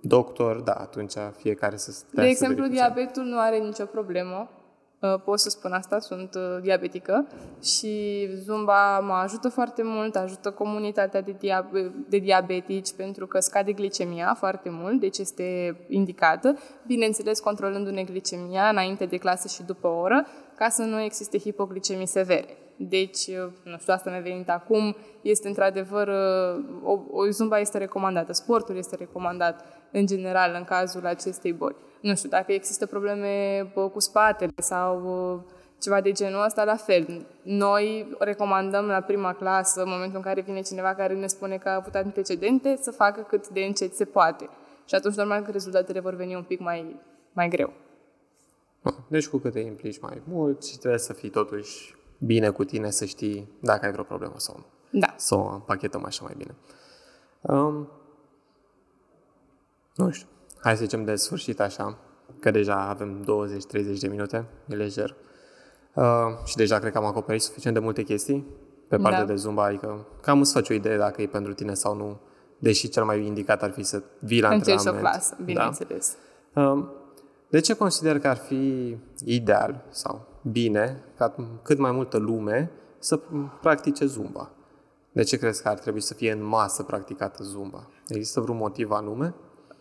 doctor, 0.00 0.60
da, 0.60 0.72
atunci 0.72 1.12
fiecare 1.36 1.76
să 1.76 1.92
stea 1.92 2.08
De 2.14 2.20
să 2.22 2.26
exemplu, 2.28 2.56
verifice. 2.62 2.84
diabetul 2.84 3.22
nu 3.22 3.38
are 3.38 3.58
nicio 3.58 3.84
problemă. 3.84 4.48
Uh, 5.00 5.20
Pot 5.24 5.38
să 5.38 5.50
spun 5.50 5.72
asta, 5.72 5.98
sunt 5.98 6.34
uh, 6.34 6.62
diabetică 6.62 7.26
și 7.62 8.26
Zumba 8.34 9.00
mă 9.00 9.12
ajută 9.12 9.48
foarte 9.48 9.82
mult, 9.84 10.16
ajută 10.16 10.50
comunitatea 10.50 11.20
de, 11.20 11.32
dia- 11.32 11.70
de 12.08 12.18
diabetici 12.18 12.92
pentru 12.92 13.26
că 13.26 13.38
scade 13.40 13.72
glicemia 13.72 14.34
foarte 14.38 14.68
mult, 14.70 15.00
deci 15.00 15.18
este 15.18 15.76
indicată, 15.88 16.58
bineînțeles 16.86 17.40
controlându-ne 17.40 18.02
glicemia 18.02 18.68
înainte 18.68 19.04
de 19.04 19.16
clasă 19.16 19.48
și 19.48 19.62
după 19.62 19.86
o 19.86 19.98
oră, 19.98 20.26
ca 20.54 20.68
să 20.68 20.82
nu 20.82 21.00
existe 21.00 21.38
hipoglicemii 21.38 22.06
severe. 22.06 22.56
Deci, 22.76 23.26
uh, 23.26 23.52
nu 23.64 23.78
știu, 23.78 23.92
asta 23.92 24.10
mi-a 24.10 24.20
venit 24.20 24.50
acum, 24.50 24.96
este 25.22 25.48
într-adevăr, 25.48 26.08
uh, 26.08 26.64
o, 26.82 27.00
o 27.10 27.30
zumba 27.30 27.58
este 27.58 27.78
recomandată, 27.78 28.32
sportul 28.32 28.76
este 28.76 28.96
recomandat 28.96 29.64
în 29.92 30.06
general 30.06 30.54
în 30.58 30.64
cazul 30.64 31.06
acestei 31.06 31.52
boli. 31.52 31.76
Nu 32.06 32.14
știu, 32.14 32.28
dacă 32.28 32.52
există 32.52 32.86
probleme 32.86 33.62
bă, 33.74 33.88
cu 33.88 34.00
spatele 34.00 34.52
sau 34.56 35.02
uh, 35.34 35.40
ceva 35.80 36.00
de 36.00 36.12
genul 36.12 36.44
ăsta, 36.44 36.64
la 36.64 36.76
fel. 36.76 37.26
Noi 37.42 38.16
recomandăm 38.18 38.86
la 38.86 39.00
prima 39.00 39.32
clasă, 39.32 39.82
în 39.82 39.88
momentul 39.88 40.16
în 40.16 40.22
care 40.22 40.40
vine 40.40 40.60
cineva 40.60 40.94
care 40.94 41.14
ne 41.14 41.26
spune 41.26 41.56
că 41.56 41.68
a 41.68 41.74
avut 41.74 41.94
antecedente, 41.94 42.78
să 42.80 42.90
facă 42.90 43.20
cât 43.20 43.48
de 43.48 43.60
încet 43.60 43.94
se 43.94 44.04
poate. 44.04 44.48
Și 44.84 44.94
atunci, 44.94 45.14
normal 45.14 45.42
că 45.42 45.50
rezultatele 45.50 46.00
vor 46.00 46.14
veni 46.14 46.34
un 46.34 46.42
pic 46.42 46.60
mai, 46.60 46.96
mai 47.32 47.48
greu. 47.48 47.72
Ah, 48.82 48.94
Deci 49.08 49.28
cu 49.28 49.38
cât 49.38 49.52
te 49.52 49.60
implici 49.60 50.00
mai 50.00 50.22
mult 50.24 50.64
și 50.64 50.78
trebuie 50.78 51.00
să 51.00 51.12
fii 51.12 51.30
totuși 51.30 51.94
bine 52.18 52.50
cu 52.50 52.64
tine, 52.64 52.90
să 52.90 53.04
știi 53.04 53.48
dacă 53.60 53.84
ai 53.84 53.92
vreo 53.92 54.04
problemă 54.04 54.34
sau 54.36 54.54
nu. 54.58 54.64
Da. 55.00 55.14
Să 55.16 55.34
o 55.34 55.52
împachetăm 55.52 56.04
așa 56.04 56.24
mai 56.24 56.34
bine. 56.36 56.54
Um, 57.40 57.88
nu 59.94 60.10
știu. 60.10 60.26
Hai 60.66 60.76
să 60.76 60.82
zicem 60.82 61.04
de 61.04 61.14
sfârșit 61.14 61.60
așa, 61.60 61.98
că 62.40 62.50
deja 62.50 62.88
avem 62.88 63.22
20-30 63.22 63.98
de 64.00 64.08
minute, 64.08 64.44
e 64.68 64.74
lejer. 64.74 65.14
Uh, 65.94 66.04
și 66.44 66.56
deja 66.56 66.78
cred 66.78 66.92
că 66.92 66.98
am 66.98 67.04
acoperit 67.04 67.42
suficient 67.42 67.76
de 67.76 67.82
multe 67.82 68.02
chestii 68.02 68.46
pe 68.88 68.96
partea 68.96 69.20
Da. 69.20 69.26
de 69.26 69.34
Zumba, 69.34 69.64
adică 69.64 70.06
cam 70.20 70.40
îți 70.40 70.52
faci 70.52 70.70
o 70.70 70.74
idee 70.74 70.96
dacă 70.96 71.22
e 71.22 71.26
pentru 71.26 71.52
tine 71.54 71.74
sau 71.74 71.96
nu, 71.96 72.20
deși 72.58 72.88
cel 72.88 73.04
mai 73.04 73.26
indicat 73.26 73.62
ar 73.62 73.70
fi 73.70 73.82
să 73.82 74.02
vii 74.18 74.40
la 74.40 74.48
Încerci 74.48 74.68
o 74.68 74.72
antrenament. 74.72 75.08
clasă, 75.08 75.36
bineînțeles. 75.44 76.16
Um, 76.54 76.88
De 77.48 77.60
ce 77.60 77.74
consider 77.74 78.18
că 78.18 78.28
ar 78.28 78.36
fi 78.36 78.96
ideal 79.24 79.84
sau 79.88 80.26
bine 80.50 81.02
ca 81.16 81.34
cât 81.62 81.78
mai 81.78 81.90
multă 81.90 82.16
lume 82.16 82.70
să 82.98 83.20
practice 83.60 84.06
Zumba? 84.06 84.50
De 85.12 85.22
ce 85.22 85.36
crezi 85.36 85.62
că 85.62 85.68
ar 85.68 85.78
trebui 85.78 86.00
să 86.00 86.14
fie 86.14 86.32
în 86.32 86.44
masă 86.44 86.82
practicată 86.82 87.42
Zumba? 87.42 87.88
Există 88.08 88.40
vreun 88.40 88.56
motiv 88.56 88.90
anume? 88.90 89.34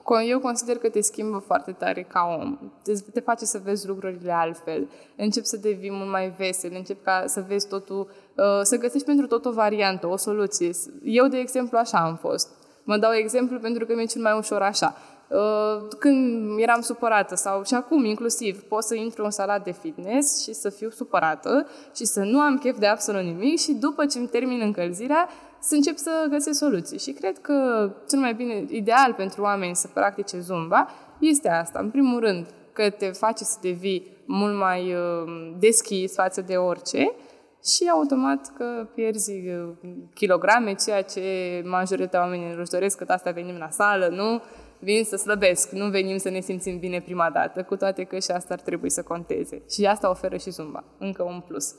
Co- 0.06 0.22
Eu 0.30 0.40
consider 0.40 0.78
că 0.78 0.90
te 0.90 1.02
schimbă 1.02 1.38
foarte 1.38 1.72
tare 1.72 2.02
ca 2.04 2.38
om. 2.40 2.58
Te, 2.84 2.94
te 3.14 3.20
face 3.20 3.46
să 3.46 3.62
vezi 3.64 3.88
lucrurile 3.88 4.32
altfel. 4.32 4.90
Începi 5.18 5.46
să 5.46 5.58
devii 5.58 5.92
mult 5.92 6.10
mai 6.10 6.34
vesel, 6.38 6.72
începi 6.76 7.04
ca 7.04 7.24
să 7.26 7.46
vezi 7.48 7.68
totul, 7.68 8.10
uh, 8.36 8.62
să 8.62 8.78
găsești 8.78 9.06
pentru 9.06 9.28
tot 9.28 9.46
o 9.46 9.52
variantă, 9.52 10.08
o 10.08 10.18
soluție. 10.18 10.70
Eu, 11.04 11.28
de 11.28 11.38
exemplu, 11.38 11.78
așa 11.78 11.98
am 11.98 12.16
fost. 12.16 12.50
Mă 12.84 12.98
dau 12.98 13.14
exemplu 13.14 13.60
pentru 13.60 13.86
că 13.86 13.96
mi-e 13.96 14.06
cel 14.06 14.22
mai 14.22 14.38
ușor 14.38 14.62
așa. 14.62 14.96
Uh, 15.30 15.88
Când 16.00 16.60
eram 16.60 16.82
supărată 16.82 17.36
sau 17.36 17.64
și 17.64 17.74
acum 17.74 18.06
inclusiv 18.06 18.62
pot 18.62 18.84
să 18.84 18.96
intru 18.96 19.24
în 19.24 19.30
sala 19.30 19.60
de 19.60 19.72
fitness 19.72 20.44
și 20.44 20.54
să 20.54 20.70
fiu 20.70 20.90
supărată 20.90 21.68
și 21.96 22.06
să 22.06 22.20
nu 22.20 22.40
am 22.40 22.58
chef 22.58 22.78
de 22.78 22.86
absolut 22.88 23.22
nimic 23.22 23.60
și 23.60 23.72
după 23.74 24.06
ce 24.06 24.18
îmi 24.18 24.28
termin 24.28 24.62
încălzirea 24.62 25.30
să 25.60 25.76
încep 25.76 25.98
să 25.98 26.28
găsesc 26.30 26.60
soluții. 26.60 27.00
Și 27.00 27.12
cred 27.12 27.38
că 27.38 27.90
cel 28.10 28.20
mai 28.20 28.34
bine, 28.34 28.66
ideal 28.70 29.14
pentru 29.14 29.42
oameni 29.42 29.76
să 29.76 29.88
practice 29.94 30.40
Zumba 30.40 30.88
este 31.20 31.50
asta. 31.50 31.80
În 31.80 31.90
primul 31.90 32.20
rând, 32.20 32.46
că 32.74 32.90
te 32.90 33.06
face 33.06 33.44
să 33.44 33.58
devii 33.62 34.16
mult 34.26 34.58
mai 34.58 34.94
uh, 34.94 35.54
deschis 35.60 36.14
față 36.14 36.42
de 36.42 36.56
orice 36.56 37.12
și 37.64 37.90
automat 37.92 38.52
că 38.58 38.88
pierzi 38.96 39.32
uh, 39.32 39.70
kilograme, 40.14 40.74
ceea 40.74 41.02
ce 41.02 41.22
majoritatea 41.66 42.20
oamenilor 42.20 42.60
își 42.60 42.70
doresc, 42.70 42.98
că 42.98 43.06
asta 43.08 43.32
venim 43.32 43.58
la 43.58 43.70
sală, 43.70 44.08
nu? 44.08 44.42
Vin 44.80 45.04
să 45.04 45.16
slăbesc, 45.16 45.72
nu 45.72 45.90
venim 45.90 46.18
să 46.18 46.30
ne 46.30 46.40
simțim 46.40 46.80
bine 46.80 47.02
prima 47.02 47.30
dată, 47.30 47.64
cu 47.64 47.76
toate 47.76 48.04
că 48.04 48.20
și 48.20 48.32
asta 48.32 48.54
ar 48.54 48.60
trebui 48.60 48.90
să 48.90 49.04
conteze. 49.04 49.62
Și 49.70 49.86
asta 49.86 50.10
oferă 50.10 50.38
și 50.38 50.50
Zumba, 50.50 50.84
încă 50.98 51.24
un 51.24 51.42
plus. 51.48 51.76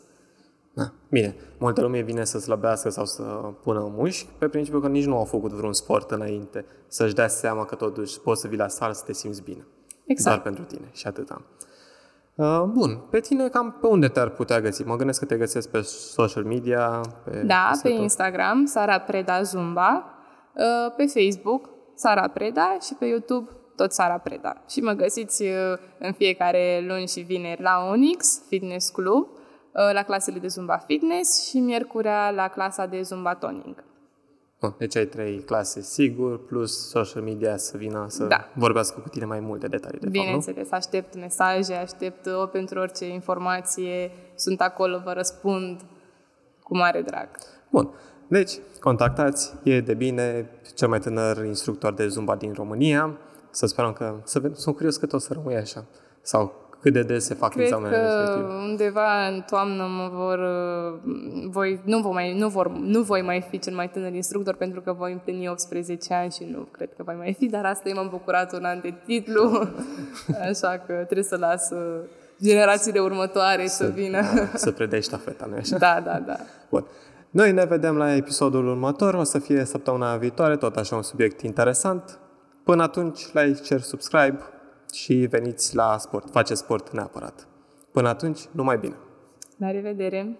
Da. 0.76 0.92
Bine, 1.10 1.34
multă 1.58 1.80
lume 1.80 2.00
vine 2.00 2.24
să 2.24 2.38
slăbească 2.38 2.88
sau 2.88 3.04
să 3.04 3.22
pună 3.62 3.92
mușchi 3.96 4.28
pe 4.38 4.48
principiu 4.48 4.80
că 4.80 4.88
nici 4.88 5.04
nu 5.04 5.16
au 5.16 5.24
făcut 5.24 5.52
vreun 5.52 5.72
sport 5.72 6.10
înainte, 6.10 6.64
să-și 6.88 7.14
dea 7.14 7.28
seama 7.28 7.64
că 7.64 7.74
totuși 7.74 8.20
poți 8.20 8.40
să 8.40 8.48
vii 8.48 8.58
la 8.58 8.68
sală 8.68 8.92
să 8.92 9.02
te 9.04 9.12
simți 9.12 9.42
bine. 9.42 9.66
Exact. 10.06 10.42
Doar 10.42 10.54
pentru 10.54 10.76
tine 10.76 10.88
și 10.92 11.06
atâta. 11.06 11.42
Uh, 12.34 12.62
bun, 12.62 13.00
pe 13.10 13.20
tine 13.20 13.48
cam 13.48 13.76
pe 13.80 13.86
unde 13.86 14.08
te-ar 14.08 14.28
putea 14.28 14.60
găsi? 14.60 14.82
Mă 14.82 14.96
gândesc 14.96 15.18
că 15.18 15.24
te 15.24 15.36
găsesc 15.36 15.68
pe 15.70 15.80
social 15.80 16.44
media, 16.44 17.00
pe 17.24 17.42
Da, 17.46 17.66
peste 17.70 17.88
pe 17.88 17.94
tot. 17.94 18.02
Instagram, 18.02 18.64
Sara 18.64 18.98
Preda 18.98 19.42
Zumba, 19.42 20.04
uh, 20.54 20.94
pe 20.96 21.04
Facebook, 21.06 21.68
Sara 21.94 22.28
Preda 22.28 22.76
și 22.80 22.94
pe 22.94 23.06
YouTube, 23.06 23.50
tot 23.76 23.92
Sara 23.92 24.18
Preda. 24.18 24.62
Și 24.68 24.80
mă 24.80 24.92
găsiți 24.92 25.42
uh, 25.42 25.78
în 25.98 26.12
fiecare 26.12 26.84
luni 26.88 27.06
și 27.06 27.20
vineri 27.20 27.62
la 27.62 27.88
Onyx 27.90 28.42
Fitness 28.48 28.88
Club, 28.88 29.28
uh, 29.32 29.35
la 29.92 30.02
clasele 30.02 30.38
de 30.38 30.46
Zumba 30.48 30.76
Fitness 30.76 31.48
și 31.48 31.58
miercurea 31.58 32.30
la 32.30 32.48
clasa 32.48 32.86
de 32.86 33.02
Zumba 33.02 33.34
Toning. 33.34 33.84
Bun, 34.60 34.74
deci 34.78 34.96
ai 34.96 35.04
trei 35.04 35.38
clase, 35.40 35.80
sigur, 35.80 36.44
plus 36.46 36.88
social 36.88 37.22
media 37.22 37.56
să 37.56 37.76
vină 37.76 38.04
să 38.08 38.24
Da. 38.24 38.48
vorbească 38.54 39.00
cu 39.00 39.08
tine 39.08 39.24
mai 39.24 39.40
multe 39.40 39.68
detalii, 39.68 39.98
de 39.98 40.04
fapt, 40.04 40.16
nu? 40.16 40.22
Bineînțeles, 40.22 40.70
aștept 40.70 41.16
mesaje, 41.16 41.74
aștept 41.74 42.26
o 42.26 42.46
pentru 42.46 42.78
orice 42.78 43.08
informație, 43.08 44.10
sunt 44.34 44.60
acolo, 44.60 45.00
vă 45.04 45.12
răspund 45.12 45.80
cu 46.62 46.76
mare 46.76 47.02
drag. 47.02 47.28
Bun. 47.70 47.90
Deci, 48.28 48.52
contactați, 48.80 49.54
e 49.62 49.80
de 49.80 49.94
bine, 49.94 50.50
cel 50.74 50.88
mai 50.88 50.98
tânăr 50.98 51.44
instructor 51.44 51.94
de 51.94 52.08
Zumba 52.08 52.36
din 52.36 52.52
România. 52.52 53.18
Să 53.50 53.66
sperăm 53.66 53.92
că, 53.92 54.14
să 54.24 54.38
vedem, 54.38 54.56
sunt 54.56 54.74
curios 54.74 54.96
cât 54.96 55.12
o 55.12 55.18
să 55.18 55.32
rămâi 55.32 55.56
așa. 55.56 55.84
Sau 56.22 56.65
cât 56.86 56.94
de 56.94 57.02
des 57.02 57.24
se 57.24 57.34
fac 57.34 57.50
Cred 57.50 57.64
examenele 57.64 57.96
că 57.96 58.02
respective. 58.02 58.52
undeva 58.52 59.26
în 59.26 59.42
toamnă 59.46 59.82
mă 59.82 60.10
vor, 60.12 60.38
uh, 60.38 61.48
voi, 61.50 61.80
nu, 61.84 61.98
voi 62.00 62.12
mai, 62.12 62.38
nu, 62.38 62.48
vor, 62.48 62.68
nu 62.70 63.02
voi 63.02 63.22
mai 63.22 63.46
fi 63.50 63.58
cel 63.58 63.74
mai 63.74 63.88
tânăr 63.88 64.12
instructor 64.12 64.54
pentru 64.54 64.80
că 64.80 64.92
voi 64.92 65.12
împlini 65.12 65.48
18 65.48 66.14
ani 66.14 66.30
și 66.30 66.44
nu 66.52 66.68
cred 66.70 66.88
că 66.96 67.02
voi 67.02 67.14
mai 67.18 67.34
fi, 67.38 67.46
dar 67.46 67.64
asta 67.64 67.90
m-am 67.94 68.08
bucurat 68.08 68.52
un 68.52 68.64
an 68.64 68.80
de 68.80 68.94
titlu, 69.06 69.68
așa 70.50 70.82
că 70.86 70.92
trebuie 70.92 71.22
să 71.22 71.36
las 71.36 71.70
uh, 71.70 71.78
generațiile 72.42 73.00
următoare 73.00 73.66
să, 73.66 73.84
să 73.84 73.90
vină. 73.94 74.22
Să 74.54 74.70
predai 74.70 75.02
ștafeta, 75.02 75.46
nu 75.50 75.56
așa? 75.56 75.78
da, 75.78 76.02
da, 76.04 76.22
da. 76.26 76.36
Bun. 76.70 76.86
Noi 77.30 77.52
ne 77.52 77.64
vedem 77.64 77.96
la 77.96 78.14
episodul 78.14 78.68
următor, 78.68 79.14
o 79.14 79.22
să 79.22 79.38
fie 79.38 79.64
săptămâna 79.64 80.16
viitoare, 80.16 80.56
tot 80.56 80.76
așa 80.76 80.96
un 80.96 81.02
subiect 81.02 81.40
interesant. 81.40 82.18
Până 82.64 82.82
atunci, 82.82 83.32
like, 83.32 83.54
share, 83.54 83.82
subscribe 83.82 84.38
și 84.96 85.14
veniți 85.14 85.74
la 85.74 85.98
sport. 85.98 86.30
Faceți 86.30 86.60
sport 86.60 86.92
neapărat. 86.92 87.48
Până 87.92 88.08
atunci, 88.08 88.40
numai 88.52 88.78
bine! 88.78 88.96
La 89.56 89.70
revedere! 89.70 90.38